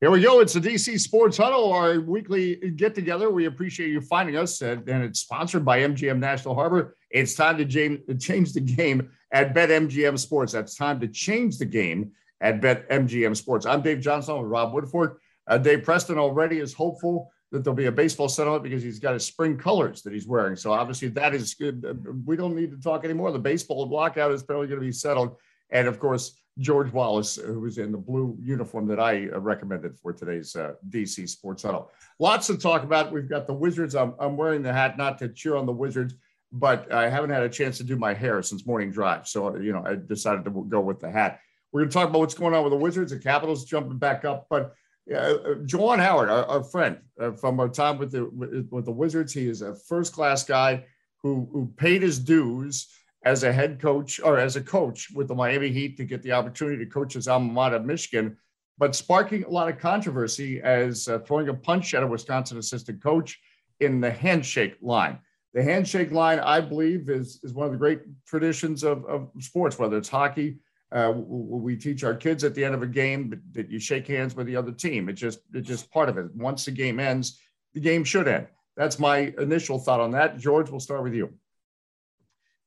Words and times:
Here 0.00 0.10
we 0.10 0.20
go. 0.20 0.40
It's 0.40 0.52
the 0.52 0.60
DC 0.60 0.98
Sports 0.98 1.36
Huddle, 1.36 1.72
our 1.72 2.00
weekly 2.00 2.56
get 2.72 2.96
together. 2.96 3.30
We 3.30 3.46
appreciate 3.46 3.90
you 3.90 4.00
finding 4.00 4.36
us, 4.36 4.60
and, 4.60 4.86
it's 4.88 5.20
sponsored 5.20 5.64
by 5.64 5.78
MGM 5.80 6.18
National 6.18 6.54
Harbor. 6.54 6.96
It's 7.10 7.34
time 7.34 7.56
to 7.58 7.64
change 7.64 8.52
the 8.52 8.60
game 8.60 9.10
at 9.30 9.54
BetMGM 9.54 10.18
Sports. 10.18 10.52
That's 10.52 10.74
time 10.74 10.98
to 10.98 11.06
change 11.06 11.58
the 11.58 11.64
game 11.64 12.10
at 12.40 12.60
BetMGM 12.60 13.36
Sports. 13.36 13.66
I'm 13.66 13.82
Dave 13.82 14.00
Johnson 14.00 14.36
with 14.36 14.50
Rob 14.50 14.74
Woodfork. 14.74 15.16
Uh, 15.46 15.58
Dave 15.58 15.84
Preston 15.84 16.18
already 16.18 16.58
is 16.58 16.74
hopeful 16.74 17.30
that 17.52 17.62
there'll 17.62 17.76
be 17.76 17.86
a 17.86 17.92
baseball 17.92 18.28
settlement 18.28 18.64
because 18.64 18.82
he's 18.82 18.98
got 18.98 19.14
his 19.14 19.24
spring 19.24 19.56
colors 19.56 20.02
that 20.02 20.12
he's 20.12 20.26
wearing. 20.26 20.56
So 20.56 20.72
obviously 20.72 21.08
that 21.10 21.36
is 21.36 21.54
good. 21.54 22.26
We 22.26 22.36
don't 22.36 22.56
need 22.56 22.72
to 22.72 22.80
talk 22.80 23.04
anymore. 23.04 23.30
The 23.30 23.38
baseball 23.38 23.88
lockout 23.88 24.32
is 24.32 24.42
probably 24.42 24.66
going 24.66 24.80
to 24.80 24.86
be 24.86 24.92
settled. 24.92 25.36
And 25.70 25.86
of 25.86 26.00
course, 26.00 26.36
George 26.58 26.92
Wallace, 26.92 27.36
who 27.36 27.60
was 27.60 27.78
in 27.78 27.90
the 27.90 27.98
blue 27.98 28.36
uniform 28.40 28.86
that 28.86 29.00
I 29.00 29.28
uh, 29.28 29.40
recommended 29.40 29.98
for 29.98 30.12
today's 30.12 30.54
uh, 30.54 30.74
DC 30.88 31.28
Sports 31.28 31.62
Huddle. 31.64 31.90
Lots 32.18 32.46
to 32.46 32.56
talk 32.56 32.84
about. 32.84 33.12
We've 33.12 33.28
got 33.28 33.46
the 33.46 33.54
Wizards. 33.54 33.94
I'm, 33.94 34.14
I'm 34.20 34.36
wearing 34.36 34.62
the 34.62 34.72
hat 34.72 34.96
not 34.96 35.18
to 35.18 35.28
cheer 35.28 35.56
on 35.56 35.66
the 35.66 35.72
Wizards, 35.72 36.14
but 36.52 36.92
I 36.92 37.08
haven't 37.08 37.30
had 37.30 37.42
a 37.42 37.48
chance 37.48 37.78
to 37.78 37.84
do 37.84 37.96
my 37.96 38.14
hair 38.14 38.40
since 38.42 38.66
morning 38.66 38.92
drive. 38.92 39.26
So, 39.26 39.56
you 39.56 39.72
know, 39.72 39.84
I 39.84 39.96
decided 39.96 40.44
to 40.44 40.50
go 40.50 40.80
with 40.80 41.00
the 41.00 41.10
hat. 41.10 41.40
We're 41.72 41.80
going 41.80 41.90
to 41.90 41.94
talk 41.94 42.08
about 42.08 42.20
what's 42.20 42.34
going 42.34 42.54
on 42.54 42.62
with 42.62 42.72
the 42.72 42.78
Wizards. 42.78 43.10
The 43.10 43.18
Capitals 43.18 43.64
jumping 43.64 43.98
back 43.98 44.24
up, 44.24 44.46
but 44.48 44.74
uh, 45.12 45.34
Howard, 45.70 46.30
our, 46.30 46.46
our 46.46 46.64
friend 46.64 46.98
uh, 47.20 47.32
from 47.32 47.58
our 47.60 47.68
time 47.68 47.98
with 47.98 48.12
the 48.12 48.24
with 48.70 48.84
the 48.84 48.92
Wizards, 48.92 49.32
he 49.32 49.48
is 49.48 49.60
a 49.60 49.74
first 49.74 50.12
class 50.12 50.44
guy 50.44 50.84
who 51.22 51.48
who 51.52 51.66
paid 51.76 52.00
his 52.00 52.18
dues 52.18 52.88
as 53.24 53.42
a 53.42 53.52
head 53.52 53.80
coach 53.80 54.20
or 54.20 54.38
as 54.38 54.56
a 54.56 54.60
coach 54.60 55.08
with 55.14 55.28
the 55.28 55.34
Miami 55.34 55.70
Heat 55.70 55.96
to 55.96 56.04
get 56.04 56.22
the 56.22 56.32
opportunity 56.32 56.84
to 56.84 56.90
coach 56.90 57.14
his 57.14 57.26
alma 57.26 57.52
mater, 57.52 57.80
Michigan, 57.80 58.36
but 58.76 58.94
sparking 58.94 59.44
a 59.44 59.50
lot 59.50 59.68
of 59.68 59.78
controversy 59.78 60.60
as 60.60 61.08
uh, 61.08 61.18
throwing 61.20 61.48
a 61.48 61.54
punch 61.54 61.94
at 61.94 62.02
a 62.02 62.06
Wisconsin 62.06 62.58
assistant 62.58 63.02
coach 63.02 63.40
in 63.80 64.00
the 64.00 64.10
handshake 64.10 64.76
line. 64.82 65.18
The 65.54 65.62
handshake 65.62 66.10
line, 66.10 66.40
I 66.40 66.60
believe, 66.60 67.08
is, 67.08 67.40
is 67.42 67.54
one 67.54 67.66
of 67.66 67.72
the 67.72 67.78
great 67.78 68.00
traditions 68.26 68.82
of, 68.82 69.04
of 69.06 69.30
sports, 69.40 69.78
whether 69.78 69.96
it's 69.96 70.08
hockey. 70.08 70.58
Uh, 70.92 71.12
we 71.16 71.76
teach 71.76 72.04
our 72.04 72.14
kids 72.14 72.44
at 72.44 72.54
the 72.54 72.64
end 72.64 72.74
of 72.74 72.82
a 72.82 72.86
game 72.86 73.40
that 73.52 73.70
you 73.70 73.78
shake 73.78 74.06
hands 74.06 74.34
with 74.34 74.46
the 74.46 74.56
other 74.56 74.70
team. 74.72 75.08
It's 75.08 75.20
just 75.20 75.40
it's 75.52 75.66
just 75.66 75.90
part 75.90 76.08
of 76.08 76.18
it. 76.18 76.26
Once 76.34 76.64
the 76.64 76.70
game 76.70 77.00
ends, 77.00 77.40
the 77.72 77.80
game 77.80 78.04
should 78.04 78.28
end. 78.28 78.46
That's 78.76 78.98
my 78.98 79.32
initial 79.38 79.78
thought 79.78 80.00
on 80.00 80.10
that. 80.12 80.38
George, 80.38 80.70
we'll 80.70 80.80
start 80.80 81.02
with 81.02 81.14
you. 81.14 81.32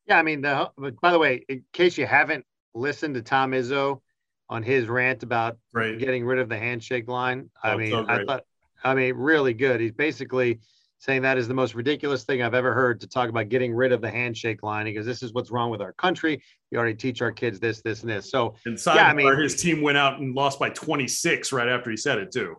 Yeah, 0.08 0.20
I 0.20 0.24
mean, 0.24 0.42
the, 0.42 0.72
by 1.02 1.12
the 1.12 1.20
way, 1.20 1.44
in 1.50 1.64
case 1.74 1.98
you 1.98 2.06
haven't 2.06 2.46
listened 2.74 3.16
to 3.16 3.22
Tom 3.22 3.52
Izzo 3.52 4.02
on 4.50 4.64
his 4.64 4.88
rant 4.88 5.24
about 5.24 5.58
great. 5.74 6.00
getting 6.00 6.26
rid 6.26 6.40
of 6.40 6.48
the 6.48 6.58
handshake 6.58 7.08
line, 7.08 7.50
oh, 7.64 7.70
I 7.70 7.76
mean, 7.76 7.92
so 7.92 8.06
I 8.08 8.24
thought, 8.24 8.44
I 8.84 8.94
mean, 8.94 9.16
really 9.16 9.54
good. 9.54 9.82
He's 9.82 9.92
basically 9.92 10.60
saying 11.00 11.22
that 11.22 11.38
is 11.38 11.48
the 11.48 11.54
most 11.54 11.76
ridiculous 11.76 12.24
thing 12.24 12.42
I've 12.42 12.54
ever 12.54 12.74
heard 12.74 13.02
to 13.02 13.08
talk 13.08 13.30
about 13.30 13.50
getting 13.50 13.74
rid 13.74 13.92
of 13.92 14.02
the 14.02 14.10
handshake 14.10 14.64
line 14.64 14.86
because 14.86 15.06
this 15.06 15.22
is 15.22 15.34
what's 15.34 15.52
wrong 15.52 15.70
with 15.70 15.82
our 15.82 15.94
country. 15.94 16.42
We 16.72 16.78
already 16.78 16.96
teach 16.96 17.22
our 17.22 17.32
kids 17.32 17.60
this, 17.60 17.82
this, 17.82 18.02
and 18.02 18.10
this. 18.10 18.32
So, 18.32 18.56
inside, 18.66 18.96
yeah, 18.96 19.08
I 19.08 19.14
mean, 19.14 19.38
his 19.40 19.62
team 19.62 19.82
went 19.82 19.98
out 19.98 20.20
and 20.20 20.34
lost 20.34 20.60
by 20.60 20.70
26 20.70 21.52
right 21.52 21.68
after 21.68 21.92
he 21.92 21.98
said 21.98 22.18
it 22.18 22.32
too. 22.32 22.56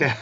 yeah, 0.00 0.16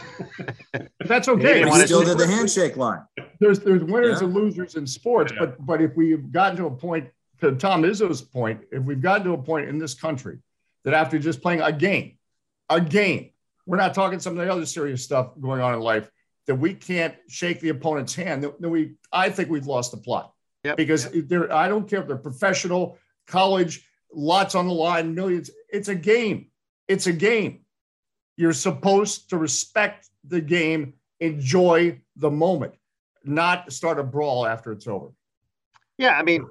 that's 1.00 1.28
okay. 1.28 1.64
He 1.64 1.80
still 1.86 2.04
did 2.04 2.18
the 2.18 2.26
handshake 2.26 2.76
line. 2.76 3.02
There's 3.40 3.60
there's 3.60 3.82
winners 3.84 4.20
yeah. 4.20 4.26
and 4.26 4.34
losers 4.34 4.76
in 4.76 4.86
sports, 4.86 5.32
yeah. 5.32 5.40
but 5.40 5.66
but 5.66 5.82
if 5.82 5.96
we've 5.96 6.30
gotten 6.32 6.56
to 6.58 6.66
a 6.66 6.70
point, 6.70 7.08
to 7.40 7.52
Tom 7.52 7.82
Izzo's 7.82 8.22
point, 8.22 8.62
if 8.70 8.82
we've 8.82 9.00
gotten 9.00 9.24
to 9.24 9.32
a 9.32 9.38
point 9.38 9.68
in 9.68 9.78
this 9.78 9.94
country 9.94 10.38
that 10.84 10.94
after 10.94 11.18
just 11.18 11.42
playing 11.42 11.60
a 11.60 11.72
game, 11.72 12.18
a 12.70 12.80
game, 12.80 13.30
we're 13.66 13.76
not 13.76 13.94
talking 13.94 14.18
some 14.18 14.38
of 14.38 14.44
the 14.44 14.52
other 14.52 14.66
serious 14.66 15.02
stuff 15.02 15.30
going 15.40 15.60
on 15.60 15.74
in 15.74 15.80
life 15.80 16.10
that 16.46 16.54
we 16.54 16.74
can't 16.74 17.14
shake 17.28 17.60
the 17.60 17.70
opponent's 17.70 18.14
hand, 18.14 18.44
then 18.60 18.70
we 18.70 18.94
I 19.12 19.30
think 19.30 19.48
we've 19.48 19.66
lost 19.66 19.90
the 19.90 19.96
plot. 19.96 20.32
Yep. 20.64 20.76
Because 20.76 21.14
yep. 21.14 21.24
they're 21.28 21.52
I 21.52 21.68
don't 21.68 21.88
care 21.88 22.00
if 22.00 22.06
they're 22.06 22.16
professional, 22.16 22.98
college, 23.26 23.86
lots 24.12 24.54
on 24.54 24.66
the 24.66 24.72
line, 24.72 25.14
millions. 25.14 25.50
It's 25.70 25.88
a 25.88 25.94
game. 25.94 26.48
It's 26.88 27.06
a 27.06 27.12
game. 27.12 27.60
You're 28.36 28.52
supposed 28.52 29.30
to 29.30 29.38
respect 29.38 30.08
the 30.24 30.40
game, 30.40 30.94
enjoy 31.20 32.00
the 32.16 32.30
moment, 32.30 32.74
not 33.24 33.72
start 33.72 33.98
a 33.98 34.04
brawl 34.04 34.46
after 34.46 34.72
it's 34.72 34.86
over. 34.86 35.08
Yeah, 35.98 36.18
I 36.18 36.22
mean, 36.22 36.46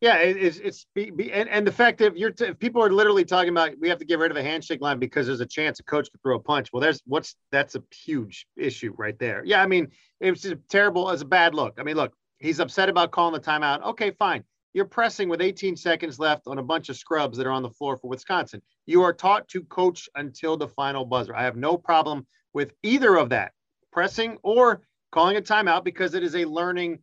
yeah, 0.00 0.16
it's 0.16 0.58
it's 0.58 0.86
be, 0.94 1.10
be, 1.10 1.32
and, 1.32 1.48
and 1.48 1.66
the 1.66 1.72
fact 1.72 1.98
that 1.98 2.18
you're 2.18 2.30
t- 2.30 2.52
people 2.52 2.82
are 2.82 2.92
literally 2.92 3.24
talking 3.24 3.48
about 3.48 3.70
we 3.80 3.88
have 3.88 3.98
to 3.98 4.04
get 4.04 4.18
rid 4.18 4.30
of 4.30 4.36
a 4.36 4.42
handshake 4.42 4.82
line 4.82 4.98
because 4.98 5.26
there's 5.26 5.40
a 5.40 5.46
chance 5.46 5.80
a 5.80 5.82
coach 5.84 6.10
could 6.10 6.20
throw 6.20 6.36
a 6.36 6.40
punch. 6.40 6.70
Well, 6.72 6.82
there's 6.82 7.00
what's 7.06 7.36
that's 7.50 7.74
a 7.74 7.82
huge 7.90 8.46
issue 8.56 8.94
right 8.98 9.18
there. 9.18 9.42
Yeah, 9.46 9.62
I 9.62 9.66
mean 9.66 9.88
it's 10.20 10.42
just 10.42 10.56
terrible 10.68 11.10
as 11.10 11.22
a 11.22 11.24
bad 11.24 11.54
look. 11.54 11.74
I 11.78 11.84
mean, 11.84 11.96
look, 11.96 12.12
he's 12.38 12.60
upset 12.60 12.88
about 12.88 13.12
calling 13.12 13.32
the 13.32 13.40
timeout. 13.40 13.82
Okay, 13.82 14.10
fine. 14.10 14.44
You're 14.74 14.84
pressing 14.84 15.28
with 15.28 15.40
18 15.40 15.76
seconds 15.76 16.18
left 16.18 16.48
on 16.48 16.58
a 16.58 16.62
bunch 16.62 16.88
of 16.88 16.96
scrubs 16.96 17.38
that 17.38 17.46
are 17.46 17.52
on 17.52 17.62
the 17.62 17.70
floor 17.70 17.96
for 17.96 18.08
Wisconsin. 18.08 18.60
You 18.86 19.02
are 19.02 19.12
taught 19.14 19.48
to 19.48 19.62
coach 19.62 20.08
until 20.16 20.56
the 20.56 20.68
final 20.68 21.04
buzzer. 21.04 21.34
I 21.34 21.44
have 21.44 21.56
no 21.56 21.78
problem 21.78 22.26
with 22.52 22.74
either 22.82 23.16
of 23.16 23.30
that, 23.30 23.52
pressing 23.92 24.36
or 24.42 24.82
calling 25.14 25.36
a 25.36 25.40
timeout 25.40 25.84
because 25.84 26.14
it 26.14 26.24
is 26.24 26.34
a 26.34 26.44
learning 26.44 26.98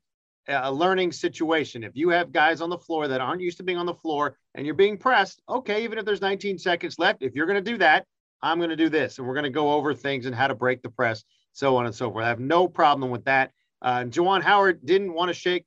a 0.47 0.71
learning 0.71 1.11
situation. 1.11 1.83
If 1.83 1.95
you 1.95 2.09
have 2.09 2.31
guys 2.33 2.61
on 2.61 2.69
the 2.69 2.77
floor 2.77 3.07
that 3.07 3.21
aren't 3.21 3.41
used 3.41 3.57
to 3.57 3.63
being 3.63 3.77
on 3.77 3.85
the 3.85 3.93
floor 3.93 4.35
and 4.55 4.65
you're 4.65 4.75
being 4.75 4.97
pressed, 4.97 5.41
okay, 5.47 5.83
even 5.83 5.97
if 5.97 6.03
there's 6.03 6.19
19 6.19 6.57
seconds 6.57 6.97
left, 6.97 7.21
if 7.21 7.35
you're 7.35 7.45
going 7.45 7.63
to 7.63 7.71
do 7.71 7.77
that, 7.77 8.05
I'm 8.41 8.57
going 8.57 8.71
to 8.71 8.75
do 8.75 8.89
this. 8.89 9.17
And 9.17 9.27
we're 9.27 9.35
going 9.35 9.43
to 9.43 9.51
go 9.51 9.71
over 9.71 9.93
things 9.93 10.25
and 10.25 10.35
how 10.35 10.47
to 10.47 10.55
break 10.55 10.81
the 10.81 10.89
press, 10.89 11.23
so 11.53 11.77
on 11.77 11.85
and 11.85 11.93
so 11.93 12.11
forth. 12.11 12.25
I 12.25 12.29
have 12.29 12.39
no 12.39 12.67
problem 12.67 13.11
with 13.11 13.23
that. 13.25 13.51
Uh, 13.83 14.05
Juwan 14.05 14.41
Howard 14.41 14.83
didn't 14.83 15.13
want 15.13 15.29
to 15.29 15.33
shake 15.33 15.65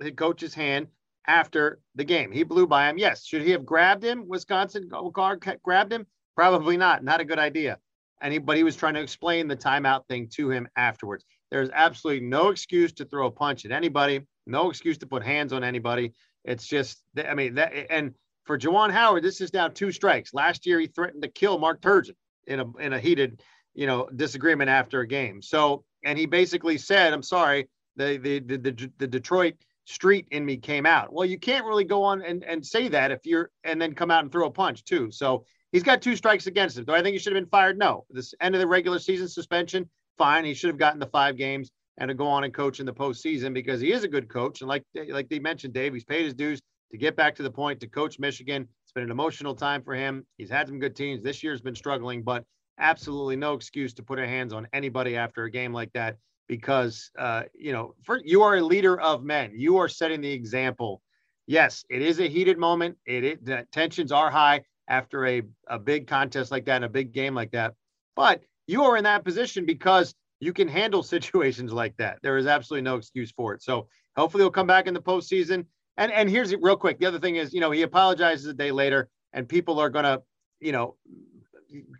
the 0.00 0.10
coach's 0.10 0.52
hand 0.52 0.88
after 1.26 1.78
the 1.94 2.04
game. 2.04 2.32
He 2.32 2.42
blew 2.42 2.66
by 2.66 2.90
him. 2.90 2.98
Yes. 2.98 3.24
Should 3.24 3.42
he 3.42 3.52
have 3.52 3.64
grabbed 3.64 4.04
him? 4.04 4.26
Wisconsin 4.28 4.90
Gard 5.12 5.46
grabbed 5.62 5.92
him? 5.92 6.06
Probably 6.34 6.76
not. 6.76 7.04
Not 7.04 7.20
a 7.20 7.24
good 7.24 7.38
idea. 7.38 7.78
And 8.20 8.32
he, 8.32 8.40
but 8.40 8.56
he 8.56 8.64
was 8.64 8.76
trying 8.76 8.94
to 8.94 9.02
explain 9.02 9.46
the 9.46 9.56
timeout 9.56 10.06
thing 10.08 10.28
to 10.34 10.50
him 10.50 10.68
afterwards. 10.76 11.24
There's 11.56 11.70
absolutely 11.72 12.26
no 12.26 12.50
excuse 12.50 12.92
to 12.92 13.06
throw 13.06 13.28
a 13.28 13.30
punch 13.30 13.64
at 13.64 13.72
anybody, 13.72 14.20
no 14.46 14.68
excuse 14.68 14.98
to 14.98 15.06
put 15.06 15.24
hands 15.24 15.54
on 15.54 15.64
anybody. 15.64 16.12
It's 16.44 16.66
just, 16.66 17.02
I 17.16 17.32
mean, 17.32 17.54
that, 17.54 17.72
and 17.88 18.14
for 18.44 18.58
Juwan 18.58 18.90
Howard, 18.90 19.24
this 19.24 19.40
is 19.40 19.54
now 19.54 19.68
two 19.68 19.90
strikes. 19.90 20.34
Last 20.34 20.66
year, 20.66 20.78
he 20.78 20.86
threatened 20.86 21.22
to 21.22 21.30
kill 21.30 21.58
Mark 21.58 21.80
Turgeon 21.80 22.14
in 22.46 22.60
a, 22.60 22.76
in 22.76 22.92
a 22.92 23.00
heated, 23.00 23.42
you 23.74 23.86
know, 23.86 24.06
disagreement 24.14 24.68
after 24.68 25.00
a 25.00 25.06
game. 25.06 25.40
So, 25.40 25.82
and 26.04 26.18
he 26.18 26.26
basically 26.26 26.76
said, 26.76 27.14
I'm 27.14 27.22
sorry, 27.22 27.70
the, 27.96 28.18
the, 28.18 28.40
the, 28.40 28.58
the, 28.58 28.92
the 28.98 29.06
Detroit 29.06 29.54
street 29.86 30.28
in 30.32 30.44
me 30.44 30.58
came 30.58 30.84
out. 30.84 31.10
Well, 31.10 31.24
you 31.24 31.38
can't 31.38 31.64
really 31.64 31.84
go 31.84 32.02
on 32.02 32.20
and, 32.20 32.44
and 32.44 32.66
say 32.66 32.88
that 32.88 33.12
if 33.12 33.24
you're, 33.24 33.50
and 33.64 33.80
then 33.80 33.94
come 33.94 34.10
out 34.10 34.24
and 34.24 34.30
throw 34.30 34.46
a 34.46 34.50
punch 34.50 34.84
too. 34.84 35.10
So 35.10 35.46
he's 35.72 35.82
got 35.82 36.02
two 36.02 36.16
strikes 36.16 36.48
against 36.48 36.76
him. 36.76 36.84
Do 36.84 36.92
I 36.92 37.00
think 37.00 37.14
he 37.14 37.18
should 37.18 37.32
have 37.34 37.42
been 37.42 37.48
fired? 37.48 37.78
No. 37.78 38.04
This 38.10 38.34
end 38.42 38.54
of 38.54 38.60
the 38.60 38.66
regular 38.66 38.98
season 38.98 39.26
suspension, 39.26 39.88
fine. 40.16 40.44
He 40.44 40.54
should 40.54 40.68
have 40.68 40.78
gotten 40.78 41.00
the 41.00 41.06
five 41.06 41.36
games 41.36 41.70
and 41.98 42.08
to 42.08 42.14
go 42.14 42.26
on 42.26 42.44
and 42.44 42.52
coach 42.52 42.80
in 42.80 42.86
the 42.86 42.92
postseason 42.92 43.54
because 43.54 43.80
he 43.80 43.92
is 43.92 44.04
a 44.04 44.08
good 44.08 44.28
coach. 44.28 44.60
And 44.60 44.68
like 44.68 44.84
like 45.08 45.28
they 45.28 45.38
mentioned, 45.38 45.74
Dave, 45.74 45.94
he's 45.94 46.04
paid 46.04 46.24
his 46.24 46.34
dues 46.34 46.60
to 46.90 46.98
get 46.98 47.16
back 47.16 47.34
to 47.36 47.42
the 47.42 47.50
point 47.50 47.80
to 47.80 47.88
coach 47.88 48.18
Michigan. 48.18 48.68
It's 48.84 48.92
been 48.92 49.04
an 49.04 49.10
emotional 49.10 49.54
time 49.54 49.82
for 49.82 49.94
him. 49.94 50.26
He's 50.36 50.50
had 50.50 50.68
some 50.68 50.78
good 50.78 50.94
teams. 50.94 51.22
This 51.22 51.42
year's 51.42 51.60
been 51.60 51.74
struggling, 51.74 52.22
but 52.22 52.44
absolutely 52.78 53.36
no 53.36 53.54
excuse 53.54 53.94
to 53.94 54.02
put 54.02 54.18
our 54.18 54.26
hands 54.26 54.52
on 54.52 54.68
anybody 54.72 55.16
after 55.16 55.44
a 55.44 55.50
game 55.50 55.72
like 55.72 55.92
that 55.94 56.16
because 56.48 57.10
uh, 57.18 57.42
you 57.54 57.72
know 57.72 57.94
for, 58.02 58.20
you 58.24 58.42
are 58.42 58.56
a 58.56 58.62
leader 58.62 59.00
of 59.00 59.24
men. 59.24 59.52
You 59.54 59.78
are 59.78 59.88
setting 59.88 60.20
the 60.20 60.32
example. 60.32 61.02
Yes, 61.46 61.84
it 61.88 62.02
is 62.02 62.18
a 62.20 62.28
heated 62.28 62.58
moment. 62.58 62.96
It, 63.06 63.24
it 63.24 63.44
the 63.44 63.66
tensions 63.72 64.12
are 64.12 64.30
high 64.30 64.62
after 64.88 65.26
a, 65.26 65.42
a 65.68 65.78
big 65.78 66.06
contest 66.06 66.50
like 66.50 66.64
that 66.66 66.76
and 66.76 66.84
a 66.84 66.88
big 66.88 67.12
game 67.12 67.34
like 67.34 67.52
that. 67.52 67.74
But 68.14 68.42
you 68.66 68.84
are 68.84 68.96
in 68.96 69.04
that 69.04 69.24
position 69.24 69.64
because 69.64 70.14
you 70.40 70.52
can 70.52 70.68
handle 70.68 71.02
situations 71.16 71.72
like 71.72 71.96
that. 71.96 72.18
There 72.22 72.36
is 72.36 72.46
absolutely 72.46 72.82
no 72.82 72.96
excuse 72.96 73.30
for 73.30 73.54
it. 73.54 73.62
So 73.62 73.88
hopefully 74.16 74.42
he'll 74.42 74.50
come 74.50 74.66
back 74.66 74.86
in 74.86 74.94
the 74.94 75.00
postseason. 75.00 75.66
And 75.96 76.12
and 76.12 76.28
here's 76.28 76.52
it 76.52 76.60
real 76.62 76.76
quick. 76.76 76.98
The 76.98 77.06
other 77.06 77.18
thing 77.18 77.36
is, 77.36 77.54
you 77.54 77.60
know, 77.60 77.70
he 77.70 77.82
apologizes 77.82 78.46
a 78.46 78.54
day 78.54 78.70
later, 78.70 79.08
and 79.32 79.48
people 79.48 79.78
are 79.78 79.88
gonna, 79.88 80.20
you 80.60 80.72
know, 80.72 80.96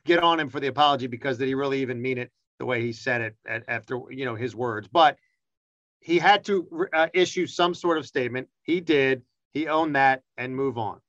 get 0.04 0.22
on 0.22 0.38
him 0.38 0.50
for 0.50 0.60
the 0.60 0.66
apology 0.66 1.06
because 1.06 1.38
did 1.38 1.48
he 1.48 1.54
really 1.54 1.80
even 1.80 2.00
mean 2.00 2.18
it 2.18 2.30
the 2.58 2.66
way 2.66 2.82
he 2.82 2.92
said 2.92 3.20
it 3.22 3.36
at, 3.48 3.64
after 3.68 4.00
you 4.10 4.26
know 4.26 4.34
his 4.34 4.54
words? 4.54 4.86
But 4.86 5.16
he 6.00 6.18
had 6.18 6.44
to 6.44 6.86
uh, 6.92 7.08
issue 7.14 7.46
some 7.46 7.74
sort 7.74 7.96
of 7.96 8.06
statement. 8.06 8.48
He 8.62 8.80
did. 8.80 9.22
He 9.52 9.66
owned 9.66 9.96
that 9.96 10.22
and 10.36 10.54
move 10.54 10.76
on. 10.76 11.00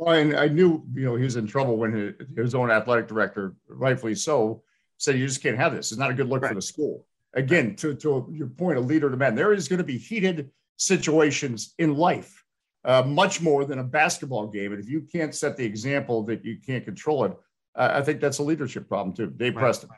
Well, 0.00 0.14
and 0.14 0.34
I 0.34 0.48
knew, 0.48 0.82
you 0.94 1.04
know, 1.04 1.14
he 1.14 1.24
was 1.24 1.36
in 1.36 1.46
trouble 1.46 1.76
when 1.76 1.92
his, 1.92 2.14
his 2.34 2.54
own 2.54 2.70
athletic 2.70 3.06
director, 3.06 3.54
rightfully 3.68 4.14
so, 4.14 4.62
said 4.96 5.18
you 5.18 5.26
just 5.26 5.42
can't 5.42 5.58
have 5.58 5.74
this. 5.74 5.92
It's 5.92 5.98
not 5.98 6.10
a 6.10 6.14
good 6.14 6.26
look 6.26 6.40
right. 6.40 6.48
for 6.48 6.54
the 6.54 6.62
school. 6.62 7.04
Again, 7.34 7.76
to, 7.76 7.94
to 7.96 8.26
your 8.32 8.46
point, 8.46 8.78
a 8.78 8.80
leader 8.80 9.10
to 9.10 9.16
men, 9.18 9.34
there 9.34 9.52
is 9.52 9.68
going 9.68 9.76
to 9.76 9.84
be 9.84 9.98
heated 9.98 10.52
situations 10.78 11.74
in 11.76 11.96
life, 11.96 12.42
uh, 12.86 13.02
much 13.02 13.42
more 13.42 13.66
than 13.66 13.78
a 13.78 13.84
basketball 13.84 14.46
game. 14.46 14.72
And 14.72 14.82
if 14.82 14.88
you 14.88 15.02
can't 15.02 15.34
set 15.34 15.58
the 15.58 15.66
example 15.66 16.22
that 16.22 16.46
you 16.46 16.56
can't 16.56 16.82
control 16.82 17.26
it, 17.26 17.36
I 17.76 18.00
think 18.00 18.22
that's 18.22 18.38
a 18.38 18.42
leadership 18.42 18.88
problem 18.88 19.14
too. 19.14 19.26
Dave 19.26 19.54
right. 19.54 19.60
Preston. 19.60 19.90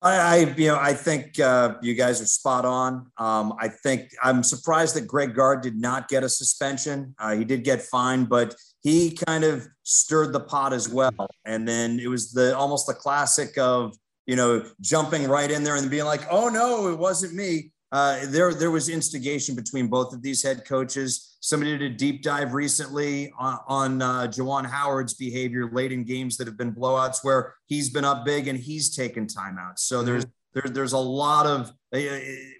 I, 0.00 0.14
I, 0.14 0.36
you 0.56 0.68
know, 0.68 0.78
I 0.78 0.92
think 0.92 1.40
uh, 1.40 1.74
you 1.82 1.94
guys 1.94 2.20
are 2.20 2.26
spot 2.26 2.64
on. 2.64 3.10
Um, 3.16 3.54
I 3.58 3.68
think 3.68 4.10
I'm 4.22 4.44
surprised 4.44 4.94
that 4.94 5.08
Greg 5.08 5.34
Gard 5.34 5.62
did 5.62 5.76
not 5.76 6.06
get 6.08 6.22
a 6.22 6.28
suspension. 6.28 7.16
Uh, 7.18 7.34
he 7.34 7.44
did 7.44 7.64
get 7.64 7.82
fined, 7.82 8.28
but 8.28 8.54
he 8.88 9.10
kind 9.10 9.44
of 9.44 9.68
stirred 9.82 10.32
the 10.32 10.40
pot 10.40 10.72
as 10.72 10.88
well. 10.88 11.28
And 11.44 11.68
then 11.68 12.00
it 12.00 12.08
was 12.08 12.32
the 12.32 12.56
almost 12.56 12.86
the 12.86 12.94
classic 12.94 13.56
of 13.58 13.94
you 14.26 14.36
know 14.36 14.64
jumping 14.80 15.28
right 15.28 15.50
in 15.50 15.62
there 15.62 15.76
and 15.76 15.90
being 15.90 16.04
like, 16.04 16.26
"Oh 16.30 16.48
no, 16.48 16.88
it 16.88 16.98
wasn't 16.98 17.34
me." 17.34 17.72
Uh, 17.90 18.18
there, 18.26 18.52
there 18.52 18.70
was 18.70 18.90
instigation 18.90 19.54
between 19.54 19.88
both 19.88 20.12
of 20.12 20.20
these 20.20 20.42
head 20.42 20.66
coaches. 20.66 21.38
Somebody 21.40 21.78
did 21.78 21.92
a 21.92 21.94
deep 21.94 22.22
dive 22.22 22.52
recently 22.52 23.32
on, 23.38 23.58
on 23.66 24.02
uh, 24.02 24.26
Juwan 24.26 24.66
Howard's 24.66 25.14
behavior 25.14 25.70
late 25.72 25.90
in 25.90 26.04
games 26.04 26.36
that 26.36 26.46
have 26.46 26.58
been 26.58 26.74
blowouts 26.74 27.24
where 27.24 27.54
he's 27.64 27.88
been 27.88 28.04
up 28.04 28.26
big 28.26 28.46
and 28.46 28.58
he's 28.58 28.94
taken 28.94 29.26
timeouts. 29.26 29.78
So 29.78 30.02
there's 30.02 30.26
there, 30.52 30.70
there's 30.70 30.92
a 30.92 30.98
lot 30.98 31.46
of 31.46 31.72
uh, 31.94 32.00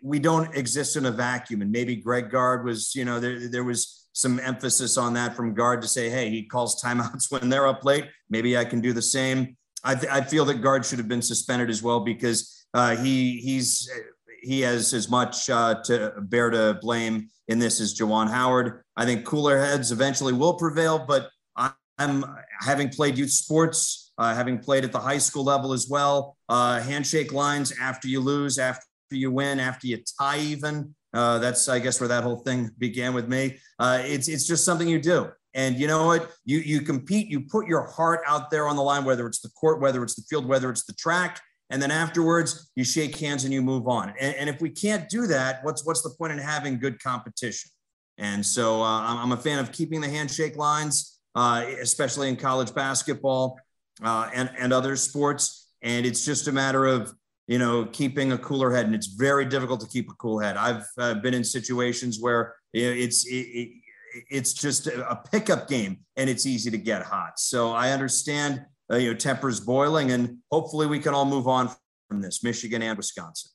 we 0.03 0.19
don't 0.19 0.55
exist 0.55 0.97
in 0.97 1.05
a 1.05 1.11
vacuum, 1.11 1.61
and 1.61 1.71
maybe 1.71 1.97
Greg 1.97 2.31
Gard 2.31 2.65
was 2.65 2.95
you 2.95 3.05
know 3.05 3.21
there 3.21 3.49
there 3.49 3.65
was 3.65 4.08
some 4.19 4.41
emphasis 4.41 4.97
on 4.97 5.13
that 5.13 5.37
from 5.37 5.55
Gard 5.55 5.81
to 5.81 5.87
say, 5.87 6.11
hey, 6.11 6.29
he 6.29 6.43
calls 6.43 6.83
timeouts 6.83 7.31
when 7.31 7.49
they're 7.49 7.69
up 7.69 7.85
late. 7.85 8.07
Maybe 8.29 8.59
I 8.59 8.65
can 8.65 8.81
do 8.81 8.93
the 8.93 9.03
same. 9.03 9.57
I, 9.85 9.95
th- 9.95 10.13
I 10.13 10.23
feel 10.23 10.45
that 10.47 10.61
Gard 10.61 10.85
should 10.85 10.99
have 10.99 11.07
been 11.07 11.23
suspended 11.23 11.71
as 11.71 11.85
well 11.85 12.01
because 12.01 12.67
uh, 12.75 12.97
he 12.97 13.39
he's 13.39 13.89
he 14.43 14.61
has 14.63 14.93
as 14.93 15.09
much 15.09 15.49
uh, 15.49 15.77
to 15.85 16.15
bear 16.21 16.51
to 16.51 16.79
blame 16.81 17.29
in 17.47 17.61
this 17.61 17.81
as 17.81 17.97
Juwan 17.97 18.29
Howard. 18.29 18.83
I 18.97 19.05
think 19.05 19.25
cooler 19.25 19.61
heads 19.61 19.93
eventually 19.93 20.33
will 20.33 20.55
prevail, 20.55 20.99
but 20.99 21.31
I'm 21.99 22.25
having 22.61 22.89
played 22.89 23.19
youth 23.19 23.31
sports, 23.31 24.13
uh, 24.19 24.35
having 24.35 24.59
played 24.59 24.85
at 24.85 24.93
the 24.93 25.01
high 25.01 25.19
school 25.19 25.45
level 25.45 25.73
as 25.73 25.89
well. 25.89 26.37
Uh, 26.49 26.81
handshake 26.81 27.33
lines 27.33 27.73
after 27.81 28.09
you 28.09 28.21
lose, 28.21 28.59
after 28.59 28.85
you 29.11 29.31
win, 29.31 29.59
after 29.59 29.87
you 29.87 29.99
tie 30.19 30.39
even. 30.39 30.95
Uh, 31.15 31.39
that's 31.39 31.69
I 31.69 31.79
guess 31.79 32.01
where 32.01 32.09
that 32.09 32.23
whole 32.23 32.37
thing 32.37 32.71
began 32.79 33.15
with 33.15 33.29
me. 33.29 33.59
Uh, 33.79 34.01
it's 34.03 34.29
it's 34.29 34.47
just 34.47 34.65
something 34.65 34.89
you 34.89 35.01
do. 35.01 35.31
And 35.55 35.77
you 35.79 35.87
know 35.87 36.07
what? 36.07 36.31
You 36.45 36.59
you 36.59 36.83
compete. 36.83 37.29
You 37.29 37.41
put 37.41 37.67
your 37.67 37.87
heart 37.87 38.21
out 38.27 38.51
there 38.51 38.69
on 38.69 38.77
the 38.77 38.83
line, 38.83 39.05
whether 39.05 39.27
it's 39.27 39.41
the 39.41 39.49
court, 39.51 39.81
whether 39.81 40.03
it's 40.03 40.15
the 40.15 40.23
field, 40.23 40.47
whether 40.47 40.71
it's 40.71 40.85
the 40.85 40.93
track. 40.95 41.41
And 41.71 41.83
then 41.83 41.91
afterwards, 41.91 42.71
you 42.77 42.85
shake 42.85 43.17
hands 43.19 43.45
and 43.45 43.53
you 43.53 43.61
move 43.61 43.89
on. 43.89 44.15
And, 44.21 44.35
and 44.37 44.49
if 44.49 44.61
we 44.61 44.71
can't 44.71 45.09
do 45.09 45.27
that, 45.27 45.65
what's 45.65 45.85
what's 45.85 46.03
the 46.03 46.11
point 46.11 46.33
in 46.33 46.39
having 46.39 46.79
good 46.79 47.03
competition? 47.03 47.71
And 48.19 48.45
so 48.45 48.83
uh, 48.83 49.01
I'm 49.03 49.33
a 49.33 49.37
fan 49.37 49.59
of 49.59 49.73
keeping 49.73 50.01
the 50.01 50.09
handshake 50.09 50.57
lines, 50.57 51.19
uh, 51.35 51.65
especially 51.81 52.29
in 52.29 52.37
college 52.37 52.75
basketball 52.75 53.59
uh, 54.03 54.29
and 54.35 54.51
and 54.59 54.73
other 54.73 54.97
sports. 54.97 55.69
And 55.83 56.05
it's 56.05 56.25
just 56.25 56.49
a 56.49 56.53
matter 56.53 56.87
of 56.87 57.13
you 57.49 57.59
know 57.59 57.87
keeping 57.87 58.31
a 58.33 58.39
cooler 58.39 58.73
head, 58.73 58.87
and 58.87 58.95
it's 58.95 59.09
very 59.09 59.45
difficult 59.45 59.81
to 59.81 59.89
keep 59.89 60.09
a 60.09 60.15
cool 60.15 60.39
head. 60.39 60.57
I've 60.57 60.85
uh, 60.97 61.15
been 61.15 61.35
in 61.35 61.43
situations 61.43 62.19
where 62.21 62.55
it's 62.73 63.27
it, 63.27 63.47
it, 63.61 63.69
it's 64.31 64.53
just 64.53 64.87
a 64.87 65.21
pickup 65.33 65.69
game, 65.69 65.99
and 66.17 66.31
it's 66.31 66.47
easy 66.47 66.71
to 66.71 66.79
get 66.79 67.03
hot. 67.03 67.41
So 67.41 67.73
I 67.73 67.91
understand 67.91 68.65
uh, 68.91 68.97
you 68.97 69.13
know, 69.13 69.17
tempers 69.19 69.61
boiling, 69.61 70.13
and 70.13 70.39
hopefully 70.51 70.87
we 70.87 70.99
can 70.99 71.15
all 71.15 71.27
move 71.27 71.49
on 71.49 71.71
from 72.09 72.21
this, 72.21 72.43
Michigan 72.43 72.83
and 72.83 72.97
Wisconsin. 72.97 73.51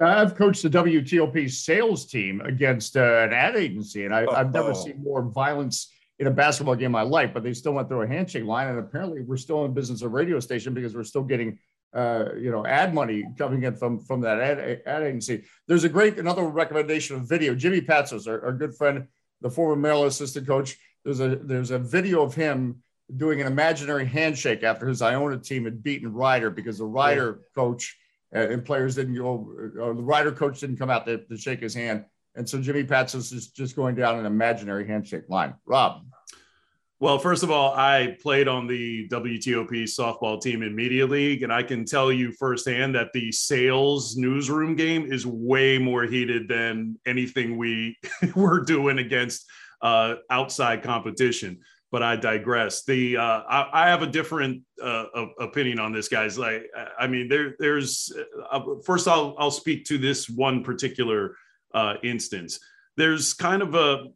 I've 0.00 0.34
coached 0.34 0.62
the 0.62 0.68
WTOP 0.68 1.50
sales 1.50 2.06
team 2.06 2.42
against 2.42 2.96
uh, 2.96 3.00
an 3.00 3.32
ad 3.32 3.56
agency, 3.56 4.04
and 4.04 4.14
I, 4.14 4.26
have 4.36 4.52
never 4.52 4.74
seen 4.74 5.02
more 5.02 5.22
violence 5.22 5.90
in 6.18 6.26
a 6.26 6.30
basketball 6.30 6.74
game 6.74 6.86
in 6.86 6.92
my 6.92 7.02
life. 7.02 7.30
But 7.32 7.42
they 7.42 7.54
still 7.54 7.72
went 7.72 7.88
through 7.88 8.02
a 8.02 8.06
handshake 8.06 8.44
line, 8.44 8.68
and 8.68 8.78
apparently 8.78 9.22
we're 9.22 9.38
still 9.38 9.64
in 9.64 9.72
business 9.72 10.02
of 10.02 10.12
radio 10.12 10.38
station 10.40 10.74
because 10.74 10.94
we're 10.94 11.04
still 11.04 11.22
getting, 11.22 11.58
uh, 11.94 12.34
you 12.38 12.50
know, 12.50 12.66
ad 12.66 12.92
money 12.94 13.24
coming 13.38 13.62
in 13.62 13.74
from 13.74 14.00
from 14.00 14.20
that 14.22 14.40
ad, 14.40 14.82
ad 14.86 15.02
agency. 15.02 15.44
There's 15.66 15.84
a 15.84 15.88
great 15.88 16.18
another 16.18 16.44
recommendation 16.44 17.16
of 17.16 17.28
video. 17.28 17.54
Jimmy 17.54 17.80
Patsos, 17.80 18.26
our, 18.26 18.44
our 18.44 18.52
good 18.52 18.74
friend, 18.74 19.06
the 19.40 19.50
former 19.50 19.76
Maryland 19.76 20.08
assistant 20.08 20.46
coach. 20.46 20.76
There's 21.04 21.20
a 21.20 21.36
there's 21.36 21.70
a 21.70 21.78
video 21.78 22.22
of 22.22 22.34
him 22.34 22.82
doing 23.16 23.40
an 23.40 23.46
imaginary 23.46 24.04
handshake 24.04 24.62
after 24.62 24.86
his 24.88 25.00
Iona 25.00 25.38
team 25.38 25.64
had 25.64 25.82
beaten 25.82 26.12
Rider 26.12 26.50
because 26.50 26.78
the 26.78 26.86
Rider 26.86 27.38
yeah. 27.38 27.62
coach 27.62 27.96
uh, 28.34 28.48
and 28.48 28.64
players 28.64 28.96
didn't 28.96 29.14
go, 29.14 29.48
or 29.80 29.94
the 29.94 30.02
Rider 30.02 30.32
coach 30.32 30.60
didn't 30.60 30.76
come 30.76 30.90
out 30.90 31.06
to, 31.06 31.18
to 31.18 31.36
shake 31.36 31.60
his 31.60 31.74
hand. 31.74 32.04
And 32.34 32.48
so 32.48 32.60
Jimmy 32.60 32.84
Patsos 32.84 33.32
is 33.32 33.48
just 33.48 33.76
going 33.76 33.94
down 33.94 34.18
an 34.18 34.26
imaginary 34.26 34.86
handshake 34.86 35.28
line. 35.28 35.54
Rob. 35.64 36.02
Well, 36.98 37.18
first 37.18 37.42
of 37.42 37.50
all, 37.50 37.74
I 37.74 38.16
played 38.22 38.48
on 38.48 38.66
the 38.66 39.06
WTOP 39.08 39.82
softball 39.84 40.40
team 40.40 40.62
in 40.62 40.74
Media 40.74 41.06
League, 41.06 41.42
and 41.42 41.52
I 41.52 41.62
can 41.62 41.84
tell 41.84 42.10
you 42.10 42.32
firsthand 42.32 42.94
that 42.94 43.12
the 43.12 43.30
sales 43.32 44.16
newsroom 44.16 44.76
game 44.76 45.12
is 45.12 45.26
way 45.26 45.76
more 45.76 46.04
heated 46.04 46.48
than 46.48 46.98
anything 47.06 47.58
we 47.58 47.98
were 48.34 48.64
doing 48.64 48.98
against 48.98 49.44
uh, 49.82 50.14
outside 50.30 50.82
competition 50.82 51.58
but 51.92 52.02
I 52.02 52.16
digress. 52.16 52.84
The 52.84 53.16
uh, 53.16 53.42
I, 53.48 53.84
I, 53.84 53.88
have 53.88 54.02
a 54.02 54.06
different 54.06 54.62
uh, 54.82 55.04
opinion 55.38 55.78
on 55.78 55.92
this, 55.92 56.08
guys. 56.08 56.36
Like, 56.36 56.64
I 56.98 57.06
mean, 57.06 57.28
there, 57.28 57.54
there's 57.58 58.12
uh, 58.50 58.60
first, 58.84 59.06
I'll 59.06 59.36
I'll 59.38 59.52
speak 59.52 59.84
to 59.86 59.96
this 59.96 60.28
one 60.28 60.64
particular 60.64 61.36
uh, 61.72 61.94
instance. 62.02 62.58
There's 62.96 63.32
kind 63.34 63.62
of 63.62 63.74
a 63.74 64.06